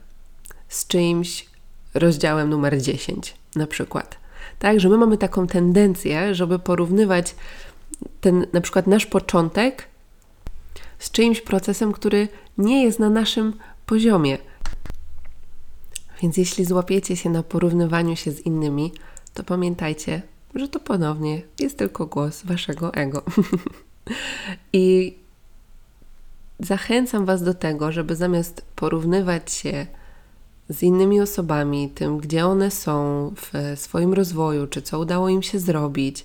z 0.68 0.86
czyimś 0.86 1.46
rozdziałem 1.94 2.50
numer 2.50 2.82
10, 2.82 3.34
na 3.56 3.66
przykład. 3.66 4.16
Tak, 4.58 4.80
że 4.80 4.88
my 4.88 4.98
mamy 4.98 5.18
taką 5.18 5.46
tendencję, 5.46 6.34
żeby 6.34 6.58
porównywać 6.58 7.34
ten 8.20 8.46
na 8.52 8.60
przykład 8.60 8.86
nasz 8.86 9.06
początek 9.06 9.86
z 10.98 11.10
czyimś 11.10 11.40
procesem, 11.40 11.92
który 11.92 12.28
nie 12.58 12.84
jest 12.84 12.98
na 12.98 13.10
naszym 13.10 13.52
poziomie 13.86 14.38
więc 16.22 16.36
jeśli 16.36 16.64
złapiecie 16.64 17.16
się 17.16 17.30
na 17.30 17.42
porównywaniu 17.42 18.16
się 18.16 18.32
z 18.32 18.40
innymi, 18.40 18.92
to 19.34 19.44
pamiętajcie, 19.44 20.22
że 20.54 20.68
to 20.68 20.80
ponownie 20.80 21.42
jest 21.60 21.78
tylko 21.78 22.06
głos 22.06 22.42
waszego 22.42 22.94
ego. 22.94 23.22
I 24.72 25.16
zachęcam 26.60 27.24
Was 27.24 27.42
do 27.42 27.54
tego, 27.54 27.92
żeby 27.92 28.16
zamiast 28.16 28.64
porównywać 28.76 29.52
się 29.52 29.86
z 30.68 30.82
innymi 30.82 31.20
osobami, 31.20 31.90
tym, 31.90 32.18
gdzie 32.18 32.46
one 32.46 32.70
są 32.70 33.30
w 33.36 33.78
swoim 33.80 34.14
rozwoju, 34.14 34.66
czy 34.66 34.82
co 34.82 34.98
udało 34.98 35.28
im 35.28 35.42
się 35.42 35.58
zrobić, 35.58 36.24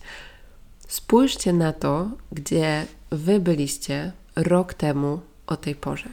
spójrzcie 0.88 1.54
na 1.54 1.74
to, 1.74 2.10
gdzie 2.32 2.86
Wy 3.12 3.40
byliście 3.40 4.12
rok 4.36 4.74
temu 4.74 5.20
o 5.48 5.58
tej 5.58 5.76
porze, 5.76 6.10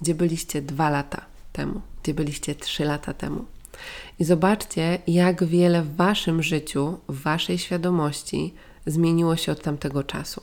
gdzie 0.00 0.14
byliście 0.14 0.62
dwa 0.62 0.90
lata 0.90 1.37
temu, 1.52 1.80
gdzie 2.02 2.14
byliście 2.14 2.54
3 2.54 2.84
lata 2.84 3.14
temu. 3.14 3.44
I 4.18 4.24
zobaczcie, 4.24 4.98
jak 5.06 5.44
wiele 5.44 5.82
w 5.82 5.96
Waszym 5.96 6.42
życiu, 6.42 6.98
w 7.08 7.22
Waszej 7.22 7.58
świadomości 7.58 8.54
zmieniło 8.86 9.36
się 9.36 9.52
od 9.52 9.62
tamtego 9.62 10.02
czasu. 10.02 10.42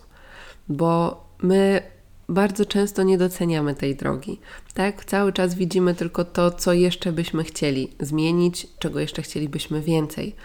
Bo 0.69 1.23
my 1.41 1.81
bardzo 2.29 2.65
często 2.65 3.03
nie 3.03 3.17
doceniamy 3.17 3.75
tej 3.75 3.95
drogi. 3.95 4.39
Tak, 4.73 5.05
cały 5.05 5.33
czas 5.33 5.55
widzimy 5.55 5.95
tylko 5.95 6.25
to, 6.25 6.51
co 6.51 6.73
jeszcze 6.73 7.11
byśmy 7.11 7.43
chcieli 7.43 7.91
zmienić, 7.99 8.67
czego 8.79 8.99
jeszcze 8.99 9.21
chcielibyśmy 9.21 9.81
więcej. 9.81 10.35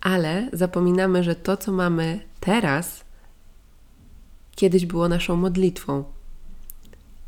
Ale 0.00 0.50
zapominamy, 0.52 1.24
że 1.24 1.34
to, 1.34 1.56
co 1.56 1.72
mamy 1.72 2.20
teraz, 2.40 3.04
kiedyś 4.54 4.86
było 4.86 5.08
naszą 5.08 5.36
modlitwą, 5.36 6.04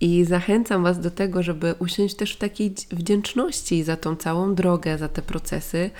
i 0.00 0.24
zachęcam 0.24 0.82
Was 0.82 1.00
do 1.00 1.10
tego, 1.10 1.42
żeby 1.42 1.74
usiąść 1.78 2.14
też 2.14 2.34
w 2.34 2.38
takiej 2.38 2.74
wdzięczności 2.90 3.84
za 3.84 3.96
tą 3.96 4.16
całą 4.16 4.54
drogę, 4.54 4.98
za 4.98 5.08
te 5.08 5.22
procesy, 5.22 5.90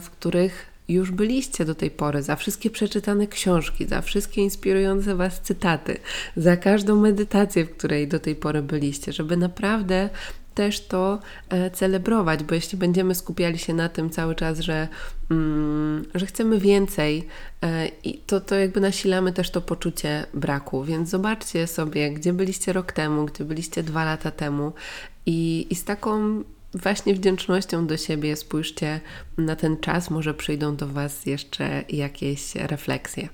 w 0.00 0.10
których 0.10 0.66
już 0.88 1.10
byliście 1.10 1.64
do 1.64 1.74
tej 1.74 1.90
pory, 1.90 2.22
za 2.22 2.36
wszystkie 2.36 2.70
przeczytane 2.70 3.26
książki, 3.26 3.86
za 3.86 4.02
wszystkie 4.02 4.42
inspirujące 4.42 5.16
Was 5.16 5.40
cytaty, 5.40 5.96
za 6.36 6.56
każdą 6.56 7.00
medytację, 7.00 7.64
w 7.64 7.76
której 7.76 8.08
do 8.08 8.18
tej 8.18 8.36
pory 8.36 8.62
byliście, 8.62 9.12
żeby 9.12 9.36
naprawdę 9.36 10.10
też 10.58 10.80
to 10.80 11.18
e, 11.48 11.70
celebrować, 11.70 12.44
bo 12.44 12.54
jeśli 12.54 12.78
będziemy 12.78 13.14
skupiali 13.14 13.58
się 13.58 13.74
na 13.74 13.88
tym 13.88 14.10
cały 14.10 14.34
czas, 14.34 14.58
że, 14.58 14.88
mm, 15.30 16.04
że 16.14 16.26
chcemy 16.26 16.58
więcej, 16.58 17.26
e, 17.62 17.88
i 18.04 18.18
to, 18.18 18.40
to 18.40 18.54
jakby 18.54 18.80
nasilamy 18.80 19.32
też 19.32 19.50
to 19.50 19.60
poczucie 19.60 20.26
braku. 20.34 20.84
Więc 20.84 21.08
zobaczcie 21.08 21.66
sobie, 21.66 22.10
gdzie 22.10 22.32
byliście 22.32 22.72
rok 22.72 22.92
temu, 22.92 23.24
gdzie 23.26 23.44
byliście 23.44 23.82
dwa 23.82 24.04
lata 24.04 24.30
temu 24.30 24.72
i, 25.26 25.66
i 25.70 25.74
z 25.74 25.84
taką 25.84 26.44
właśnie 26.74 27.14
wdzięcznością 27.14 27.86
do 27.86 27.96
siebie 27.96 28.36
spójrzcie 28.36 29.00
na 29.36 29.56
ten 29.56 29.76
czas, 29.76 30.10
może 30.10 30.34
przyjdą 30.34 30.76
do 30.76 30.86
Was 30.86 31.26
jeszcze 31.26 31.84
jakieś 31.88 32.54
refleksje. 32.54 33.28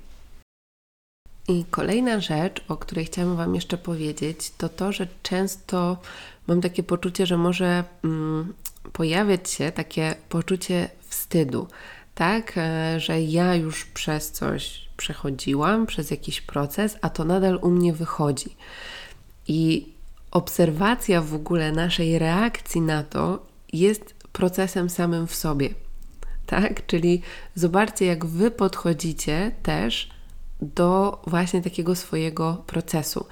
I 1.48 1.64
kolejna 1.70 2.20
rzecz, 2.20 2.64
o 2.68 2.76
której 2.76 3.04
chciałam 3.04 3.36
Wam 3.36 3.54
jeszcze 3.54 3.78
powiedzieć, 3.78 4.52
to 4.58 4.68
to, 4.68 4.92
że 4.92 5.06
często 5.22 5.96
mam 6.46 6.60
takie 6.60 6.82
poczucie, 6.82 7.26
że 7.26 7.36
może 7.36 7.84
mm, 8.04 8.54
pojawiać 8.92 9.50
się 9.50 9.72
takie 9.72 10.14
poczucie 10.28 10.90
wstydu, 11.08 11.68
tak, 12.14 12.52
e, 12.56 13.00
że 13.00 13.22
ja 13.22 13.54
już 13.54 13.84
przez 13.84 14.30
coś 14.30 14.88
przechodziłam, 14.96 15.86
przez 15.86 16.10
jakiś 16.10 16.40
proces, 16.40 16.96
a 17.00 17.10
to 17.10 17.24
nadal 17.24 17.58
u 17.62 17.70
mnie 17.70 17.92
wychodzi. 17.92 18.56
I 19.48 19.88
obserwacja 20.30 21.20
w 21.20 21.34
ogóle 21.34 21.72
naszej 21.72 22.18
reakcji 22.18 22.80
na 22.80 23.02
to 23.02 23.46
jest 23.72 24.14
procesem 24.32 24.90
samym 24.90 25.26
w 25.26 25.34
sobie. 25.34 25.68
Tak? 26.46 26.86
Czyli 26.86 27.22
zobaczcie, 27.54 28.06
jak 28.06 28.26
wy 28.26 28.50
podchodzicie 28.50 29.52
też 29.62 30.13
do 30.60 31.22
właśnie 31.26 31.62
takiego 31.62 31.94
swojego 31.94 32.64
procesu. 32.66 33.26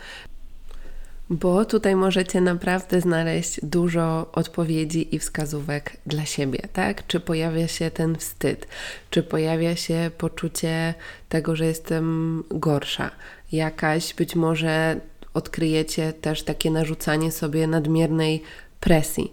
Bo 1.30 1.64
tutaj 1.64 1.96
możecie 1.96 2.40
naprawdę 2.40 3.00
znaleźć 3.00 3.60
dużo 3.62 4.26
odpowiedzi 4.32 5.14
i 5.14 5.18
wskazówek 5.18 5.96
dla 6.06 6.24
siebie, 6.24 6.68
tak? 6.72 7.06
Czy 7.06 7.20
pojawia 7.20 7.68
się 7.68 7.90
ten 7.90 8.16
wstyd, 8.16 8.66
czy 9.10 9.22
pojawia 9.22 9.76
się 9.76 10.10
poczucie 10.18 10.94
tego, 11.28 11.56
że 11.56 11.66
jestem 11.66 12.44
gorsza, 12.50 13.10
jakaś 13.52 14.14
być 14.14 14.36
może 14.36 15.00
odkryjecie 15.34 16.12
też 16.12 16.42
takie 16.42 16.70
narzucanie 16.70 17.32
sobie 17.32 17.66
nadmiernej 17.66 18.42
presji. 18.80 19.32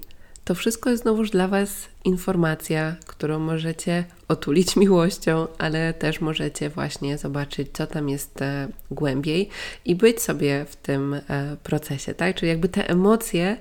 To 0.50 0.56
wszystko 0.56 0.89
jest 0.89 1.03
znowuż 1.03 1.29
dla 1.29 1.48
Was 1.48 1.88
informacja, 2.03 2.96
którą 3.06 3.39
możecie 3.39 4.06
otulić 4.27 4.75
miłością, 4.75 5.48
ale 5.58 5.94
też 5.94 6.22
możecie 6.22 6.70
właśnie 6.70 7.18
zobaczyć, 7.18 7.68
co 7.74 7.88
tam 7.88 8.10
jest 8.10 8.41
e, 8.41 8.68
głębiej 8.91 9.50
i 9.86 9.96
być 9.96 10.22
sobie 10.22 10.65
w 10.70 10.75
tym 10.75 11.13
e, 11.13 11.22
procesie, 11.63 12.13
tak? 12.13 12.36
Czyli 12.36 12.50
jakby 12.50 12.70
te 12.70 12.89
emocje 12.89 13.58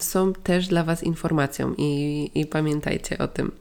są 0.00 0.32
też 0.32 0.68
dla 0.68 0.84
Was 0.84 1.02
informacją 1.02 1.74
i, 1.78 2.30
i 2.34 2.46
pamiętajcie 2.46 3.18
o 3.18 3.28
tym. 3.28 3.52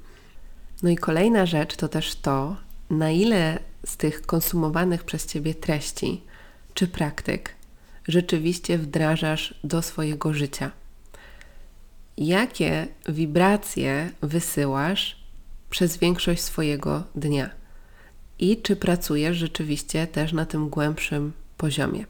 No 0.84 0.90
i 0.90 0.96
kolejna 0.96 1.46
rzecz 1.46 1.76
to 1.76 1.88
też 1.88 2.16
to, 2.16 2.56
na 2.90 3.12
ile 3.12 3.60
z 3.86 3.98
tych 3.98 4.22
konsumowanych 4.22 5.04
przez 5.04 5.26
Ciebie 5.26 5.56
treści 5.56 6.22
czy 6.74 6.88
praktyk 6.88 7.56
rzeczywiście 8.08 8.78
wdrażasz 8.78 9.54
do 9.64 9.82
swojego 9.82 10.34
życia. 10.34 10.83
Jakie 12.18 12.88
wibracje 13.10 14.10
wysyłasz 14.22 15.24
przez 15.70 15.98
większość 15.98 16.42
swojego 16.42 17.04
dnia 17.16 17.50
i 18.40 18.58
czy 18.58 18.76
pracujesz 18.76 19.38
rzeczywiście 19.38 20.08
też 20.08 20.34
na 20.34 20.46
tym 20.46 20.70
głębszym 20.70 21.32
poziomie. 21.58 22.06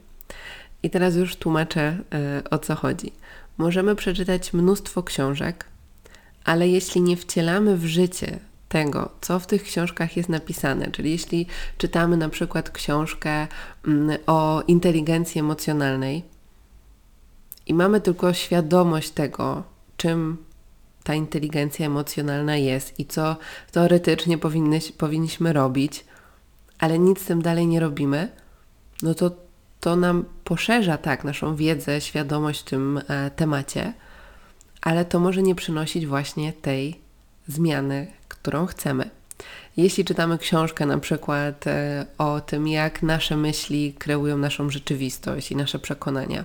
I 0.82 0.90
teraz 0.90 1.16
już 1.16 1.36
tłumaczę 1.36 1.98
y, 2.40 2.50
o 2.50 2.58
co 2.58 2.74
chodzi. 2.74 3.12
Możemy 3.58 3.96
przeczytać 3.96 4.52
mnóstwo 4.52 5.02
książek, 5.02 5.64
ale 6.44 6.68
jeśli 6.68 7.00
nie 7.00 7.16
wcielamy 7.16 7.76
w 7.76 7.84
życie 7.84 8.38
tego, 8.68 9.10
co 9.20 9.40
w 9.40 9.46
tych 9.46 9.62
książkach 9.62 10.16
jest 10.16 10.28
napisane. 10.28 10.90
Czyli 10.90 11.10
jeśli 11.10 11.46
czytamy 11.78 12.16
na 12.16 12.28
przykład 12.28 12.70
książkę 12.70 13.46
mm, 13.86 14.18
o 14.26 14.62
inteligencji 14.66 15.38
emocjonalnej 15.38 16.22
i 17.66 17.74
mamy 17.74 18.00
tylko 18.00 18.32
świadomość 18.32 19.10
tego, 19.10 19.62
czym 20.04 20.36
ta 21.02 21.14
inteligencja 21.14 21.86
emocjonalna 21.86 22.56
jest 22.56 23.00
i 23.00 23.06
co 23.06 23.36
teoretycznie 23.72 24.38
powinny, 24.38 24.78
powinniśmy 24.98 25.52
robić, 25.52 26.04
ale 26.78 26.98
nic 26.98 27.20
z 27.20 27.24
tym 27.24 27.42
dalej 27.42 27.66
nie 27.66 27.80
robimy, 27.80 28.28
no 29.02 29.14
to 29.14 29.30
to 29.80 29.96
nam 29.96 30.24
poszerza 30.44 30.98
tak 30.98 31.24
naszą 31.24 31.56
wiedzę, 31.56 32.00
świadomość 32.00 32.60
w 32.60 32.64
tym 32.64 33.00
e, 33.08 33.30
temacie, 33.30 33.92
ale 34.80 35.04
to 35.04 35.20
może 35.20 35.42
nie 35.42 35.54
przynosić 35.54 36.06
właśnie 36.06 36.52
tej 36.52 37.00
zmiany, 37.48 38.06
którą 38.28 38.66
chcemy. 38.66 39.10
Jeśli 39.76 40.04
czytamy 40.04 40.38
książkę 40.38 40.86
na 40.86 40.98
przykład 40.98 41.66
e, 41.66 42.06
o 42.18 42.40
tym, 42.40 42.68
jak 42.68 43.02
nasze 43.02 43.36
myśli 43.36 43.94
kreują 43.98 44.38
naszą 44.38 44.70
rzeczywistość 44.70 45.52
i 45.52 45.56
nasze 45.56 45.78
przekonania, 45.78 46.44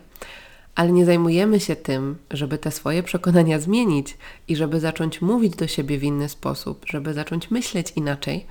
ale 0.76 0.92
nie 0.92 1.06
zajmujemy 1.06 1.60
się 1.60 1.76
tym, 1.76 2.18
żeby 2.32 2.58
te 2.58 2.72
swoje 2.72 3.04
przekonania 3.04 3.60
zmienić 3.60 4.18
i 4.48 4.56
żeby 4.56 4.80
zacząć 4.80 5.22
mówić 5.22 5.56
do 5.56 5.68
siebie 5.68 5.98
w 5.98 6.04
inny 6.04 6.30
sposób, 6.30 6.86
żeby 6.90 7.14
zacząć 7.14 7.52
myśleć 7.52 7.94
inaczej, 7.96 8.46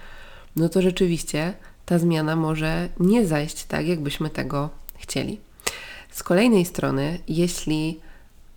no 0.57 0.69
to 0.69 0.83
rzeczywiście 0.83 1.55
ta 1.87 1.99
zmiana 1.99 2.37
może 2.37 2.89
nie 3.01 3.27
zajść 3.27 3.65
tak, 3.65 3.89
jakbyśmy 3.89 4.31
tego 4.31 4.71
chcieli. 4.97 5.41
Z 6.11 6.23
kolejnej 6.23 6.65
strony, 6.65 7.19
jeśli 7.29 8.01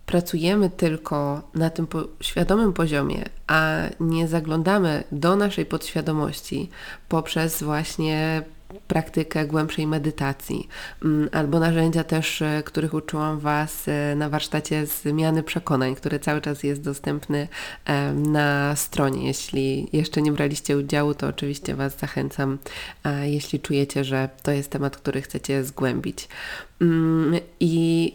pracujemy 0.06 0.70
tylko 0.70 1.42
na 1.54 1.70
tym 1.70 1.86
świadomym 2.20 2.72
poziomie, 2.72 3.24
a 3.46 3.76
nie 4.00 4.28
zaglądamy 4.28 5.04
do 5.12 5.36
naszej 5.36 5.66
podświadomości 5.66 6.70
poprzez 7.08 7.62
właśnie 7.62 8.42
praktykę 8.88 9.46
głębszej 9.46 9.86
medytacji, 9.86 10.68
mm, 11.04 11.28
albo 11.32 11.60
narzędzia 11.60 12.04
też, 12.04 12.42
e, 12.42 12.62
których 12.64 12.94
uczyłam 12.94 13.38
Was 13.38 13.88
e, 13.88 14.14
na 14.16 14.28
warsztacie 14.28 14.86
zmiany 14.86 15.42
przekonań, 15.42 15.94
który 15.94 16.18
cały 16.18 16.40
czas 16.40 16.62
jest 16.62 16.82
dostępny 16.82 17.48
e, 17.84 18.12
na 18.12 18.76
stronie. 18.76 19.26
Jeśli 19.26 19.88
jeszcze 19.92 20.22
nie 20.22 20.32
braliście 20.32 20.76
udziału, 20.78 21.14
to 21.14 21.26
oczywiście 21.26 21.74
Was 21.74 21.98
zachęcam, 21.98 22.58
jeśli 23.22 23.60
czujecie, 23.60 24.04
że 24.04 24.28
to 24.42 24.50
jest 24.50 24.70
temat, 24.70 24.96
który 24.96 25.22
chcecie 25.22 25.64
zgłębić. 25.64 26.28
Mm, 26.80 27.40
I 27.60 28.14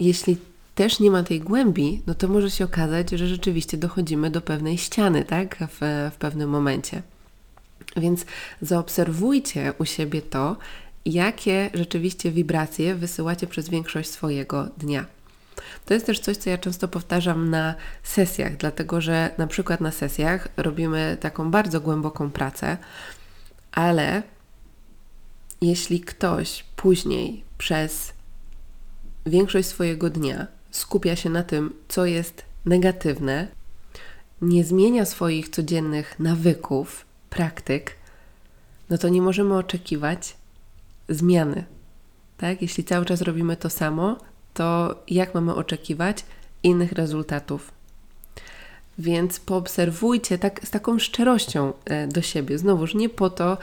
jeśli 0.00 0.36
też 0.74 1.00
nie 1.00 1.10
ma 1.10 1.22
tej 1.22 1.40
głębi, 1.40 2.02
no 2.06 2.14
to 2.14 2.28
może 2.28 2.50
się 2.50 2.64
okazać, 2.64 3.10
że 3.10 3.26
rzeczywiście 3.26 3.76
dochodzimy 3.76 4.30
do 4.30 4.40
pewnej 4.40 4.78
ściany, 4.78 5.24
tak, 5.24 5.56
w, 5.58 6.10
w 6.14 6.16
pewnym 6.18 6.50
momencie. 6.50 7.02
Więc 7.96 8.26
zaobserwujcie 8.62 9.72
u 9.78 9.84
siebie 9.84 10.22
to, 10.22 10.56
jakie 11.04 11.70
rzeczywiście 11.74 12.30
wibracje 12.30 12.94
wysyłacie 12.94 13.46
przez 13.46 13.68
większość 13.68 14.10
swojego 14.10 14.68
dnia. 14.78 15.06
To 15.86 15.94
jest 15.94 16.06
też 16.06 16.20
coś, 16.20 16.36
co 16.36 16.50
ja 16.50 16.58
często 16.58 16.88
powtarzam 16.88 17.50
na 17.50 17.74
sesjach, 18.02 18.56
dlatego 18.56 19.00
że 19.00 19.30
na 19.38 19.46
przykład 19.46 19.80
na 19.80 19.90
sesjach 19.90 20.48
robimy 20.56 21.16
taką 21.20 21.50
bardzo 21.50 21.80
głęboką 21.80 22.30
pracę, 22.30 22.76
ale 23.72 24.22
jeśli 25.60 26.00
ktoś 26.00 26.64
później 26.76 27.44
przez 27.58 28.12
większość 29.26 29.68
swojego 29.68 30.10
dnia 30.10 30.46
skupia 30.70 31.16
się 31.16 31.30
na 31.30 31.42
tym, 31.42 31.74
co 31.88 32.06
jest 32.06 32.44
negatywne, 32.64 33.48
nie 34.42 34.64
zmienia 34.64 35.04
swoich 35.04 35.48
codziennych 35.48 36.20
nawyków, 36.20 37.05
praktyk, 37.36 37.96
no 38.90 38.98
to 38.98 39.08
nie 39.08 39.22
możemy 39.22 39.54
oczekiwać 39.54 40.36
zmiany. 41.08 41.64
Tak? 42.38 42.62
Jeśli 42.62 42.84
cały 42.84 43.04
czas 43.04 43.20
robimy 43.20 43.56
to 43.56 43.70
samo, 43.70 44.16
to 44.54 44.94
jak 45.08 45.34
mamy 45.34 45.54
oczekiwać 45.54 46.24
innych 46.62 46.92
rezultatów? 46.92 47.72
Więc 48.98 49.40
poobserwujcie 49.40 50.38
tak, 50.38 50.60
z 50.64 50.70
taką 50.70 50.98
szczerością 50.98 51.72
e, 51.84 52.08
do 52.08 52.22
siebie. 52.22 52.58
Znowuż 52.58 52.94
nie 52.94 53.08
po 53.08 53.30
to, 53.30 53.58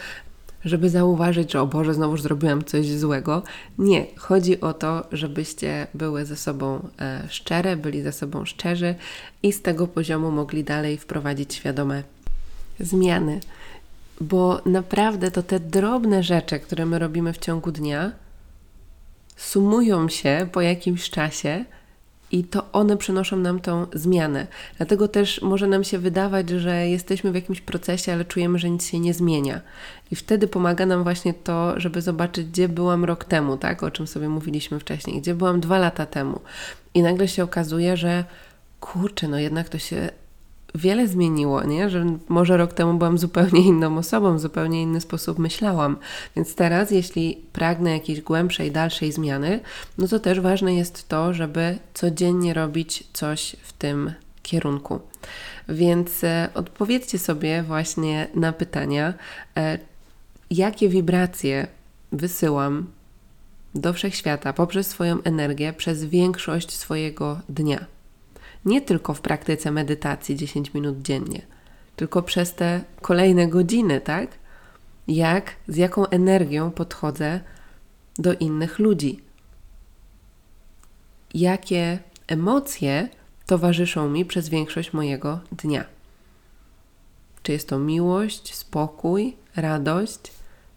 żeby 0.65 0.89
zauważyć, 0.89 1.51
że 1.51 1.61
o 1.61 1.67
Boże, 1.67 1.93
znowuż 1.93 2.21
zrobiłam 2.21 2.63
coś 2.63 2.87
złego. 2.87 3.43
Nie, 3.77 4.05
chodzi 4.17 4.61
o 4.61 4.73
to, 4.73 5.07
żebyście 5.11 5.87
były 5.93 6.25
ze 6.25 6.35
sobą 6.35 6.89
e, 6.99 7.23
szczere, 7.29 7.75
byli 7.75 8.01
ze 8.01 8.11
sobą 8.11 8.45
szczerzy 8.45 8.95
i 9.43 9.53
z 9.53 9.61
tego 9.61 9.87
poziomu 9.87 10.31
mogli 10.31 10.63
dalej 10.63 10.97
wprowadzić 10.97 11.53
świadome 11.53 12.03
zmiany. 12.79 13.39
Bo 14.23 14.61
naprawdę 14.65 15.31
to 15.31 15.43
te 15.43 15.59
drobne 15.59 16.23
rzeczy, 16.23 16.59
które 16.59 16.85
my 16.85 16.99
robimy 16.99 17.33
w 17.33 17.37
ciągu 17.37 17.71
dnia, 17.71 18.11
sumują 19.35 20.09
się 20.09 20.47
po 20.51 20.61
jakimś 20.61 21.09
czasie 21.09 21.65
i 22.31 22.43
to 22.43 22.71
one 22.71 22.97
przynoszą 22.97 23.37
nam 23.37 23.59
tą 23.59 23.85
zmianę. 23.93 24.47
Dlatego 24.77 25.07
też 25.07 25.41
może 25.41 25.67
nam 25.67 25.83
się 25.83 25.99
wydawać, 25.99 26.49
że 26.49 26.87
jesteśmy 26.87 27.31
w 27.31 27.35
jakimś 27.35 27.61
procesie, 27.61 28.13
ale 28.13 28.25
czujemy, 28.25 28.59
że 28.59 28.69
nic 28.69 28.85
się 28.85 28.99
nie 28.99 29.13
zmienia. 29.13 29.61
I 30.11 30.15
wtedy 30.15 30.47
pomaga 30.47 30.85
nam 30.85 31.03
właśnie 31.03 31.33
to, 31.33 31.79
żeby 31.79 32.01
zobaczyć, 32.01 32.47
gdzie 32.47 32.69
byłam 32.69 33.05
rok 33.05 33.23
temu, 33.25 33.57
tak? 33.57 33.83
O 33.83 33.91
czym 33.91 34.07
sobie 34.07 34.29
mówiliśmy 34.29 34.79
wcześniej, 34.79 35.21
gdzie 35.21 35.35
byłam 35.35 35.59
dwa 35.59 35.79
lata 35.79 36.05
temu. 36.05 36.39
I 36.93 37.01
nagle 37.01 37.27
się 37.27 37.43
okazuje, 37.43 37.97
że 37.97 38.23
kurczę, 38.79 39.27
no 39.27 39.39
jednak 39.39 39.69
to 39.69 39.77
się 39.77 40.09
wiele 40.75 41.07
zmieniło, 41.07 41.63
nie? 41.63 41.89
Że 41.89 42.17
może 42.29 42.57
rok 42.57 42.73
temu 42.73 42.93
byłam 42.93 43.17
zupełnie 43.17 43.61
inną 43.61 43.97
osobą, 43.97 44.39
zupełnie 44.39 44.81
inny 44.81 45.01
sposób 45.01 45.39
myślałam. 45.39 45.97
Więc 46.35 46.55
teraz, 46.55 46.91
jeśli 46.91 47.41
pragnę 47.53 47.91
jakiejś 47.91 48.21
głębszej, 48.21 48.71
dalszej 48.71 49.11
zmiany, 49.11 49.59
no 49.97 50.07
to 50.07 50.19
też 50.19 50.39
ważne 50.39 50.75
jest 50.75 51.07
to, 51.07 51.33
żeby 51.33 51.77
codziennie 51.93 52.53
robić 52.53 53.03
coś 53.13 53.55
w 53.63 53.73
tym 53.73 54.11
kierunku. 54.43 54.99
Więc 55.69 56.23
e, 56.23 56.49
odpowiedzcie 56.53 57.19
sobie 57.19 57.63
właśnie 57.63 58.27
na 58.35 58.53
pytania, 58.53 59.13
e, 59.57 59.79
jakie 60.51 60.89
wibracje 60.89 61.67
wysyłam 62.11 62.87
do 63.75 63.93
wszechświata 63.93 64.53
poprzez 64.53 64.87
swoją 64.87 65.23
energię 65.23 65.73
przez 65.73 66.05
większość 66.05 66.71
swojego 66.71 67.39
dnia. 67.49 67.92
Nie 68.65 68.81
tylko 68.81 69.13
w 69.13 69.21
praktyce 69.21 69.71
medytacji 69.71 70.35
10 70.35 70.73
minut 70.73 71.01
dziennie, 71.01 71.41
tylko 71.95 72.21
przez 72.21 72.55
te 72.55 72.83
kolejne 73.01 73.47
godziny, 73.47 74.01
tak? 74.01 74.29
Jak, 75.07 75.55
z 75.67 75.75
jaką 75.75 76.07
energią 76.07 76.71
podchodzę 76.71 77.39
do 78.17 78.33
innych 78.33 78.79
ludzi. 78.79 79.19
Jakie 81.33 81.99
emocje 82.27 83.09
towarzyszą 83.45 84.09
mi 84.09 84.25
przez 84.25 84.49
większość 84.49 84.93
mojego 84.93 85.39
dnia. 85.51 85.85
Czy 87.43 87.51
jest 87.51 87.69
to 87.69 87.79
miłość, 87.79 88.55
spokój, 88.55 89.35
radość, 89.55 90.19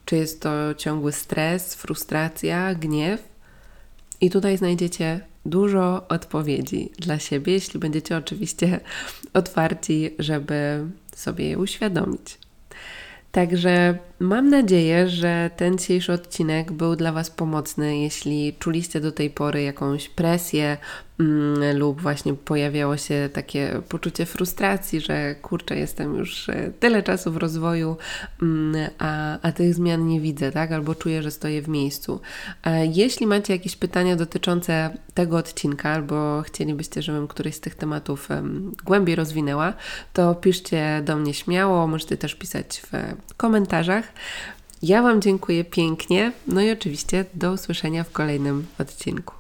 czy 0.05 0.17
jest 0.17 0.43
to 0.43 0.75
ciągły 0.75 1.13
stres, 1.13 1.75
frustracja, 1.75 2.75
gniew. 2.75 3.29
I 4.21 4.31
tutaj 4.31 4.57
znajdziecie 4.57 5.21
dużo 5.51 6.09
odpowiedzi 6.09 6.91
dla 6.99 7.19
siebie, 7.19 7.53
jeśli 7.53 7.81
będziecie 7.81 8.17
oczywiście 8.17 8.81
otwarci, 9.33 10.11
żeby 10.19 10.87
sobie 11.15 11.49
je 11.49 11.59
uświadomić. 11.59 12.39
Także 13.33 13.99
mam 14.19 14.51
nadzieję, 14.51 15.09
że 15.09 15.51
ten 15.57 15.79
dzisiejszy 15.79 16.13
odcinek 16.13 16.73
był 16.73 16.97
dla 16.97 17.13
Was 17.13 17.31
pomocny, 17.31 17.99
jeśli 17.99 18.55
czuliście 18.59 19.01
do 19.01 19.13
tej 19.13 19.31
pory 19.31 19.63
jakąś 19.63 20.09
presję 20.09 20.77
lub 21.75 22.01
właśnie 22.01 22.35
pojawiało 22.35 22.97
się 22.97 23.29
takie 23.33 23.81
poczucie 23.89 24.27
frustracji, 24.27 25.01
że 25.01 25.35
kurczę, 25.35 25.77
jestem 25.77 26.15
już 26.15 26.49
e, 26.49 26.73
tyle 26.81 27.03
czasu 27.03 27.33
w 27.33 27.37
rozwoju, 27.37 27.97
mm, 28.43 28.91
a, 28.99 29.39
a 29.43 29.53
tych 29.53 29.75
zmian 29.75 30.07
nie 30.07 30.21
widzę, 30.21 30.53
tak? 30.53 30.73
Albo 30.73 30.95
czuję, 30.95 31.23
że 31.23 31.31
stoję 31.31 31.63
w 31.63 31.69
miejscu. 31.69 32.21
E, 32.65 32.87
jeśli 32.87 33.27
macie 33.27 33.53
jakieś 33.53 33.77
pytania 33.77 34.17
dotyczące 34.17 34.91
tego 35.15 35.37
odcinka, 35.37 35.91
albo 35.91 36.43
chcielibyście, 36.43 37.03
żebym 37.03 37.29
któryś 37.29 37.55
z 37.55 37.61
tych 37.61 37.75
tematów 37.75 38.29
głębiej 38.85 39.17
rozwinęła, 39.17 39.73
to 40.13 40.35
piszcie 40.35 41.03
do 41.05 41.17
mnie 41.17 41.35
śmiało, 41.35 41.87
możecie 41.87 42.17
też 42.17 42.35
pisać 42.35 42.83
w 42.83 43.35
komentarzach. 43.37 44.05
Ja 44.83 45.03
Wam 45.03 45.23
dziękuję 45.23 45.65
pięknie, 45.65 46.33
no 46.47 46.61
i 46.61 46.71
oczywiście 46.71 47.25
do 47.35 47.53
usłyszenia 47.53 48.05
w 48.05 48.13
kolejnym 48.13 48.67
odcinku. 48.79 49.36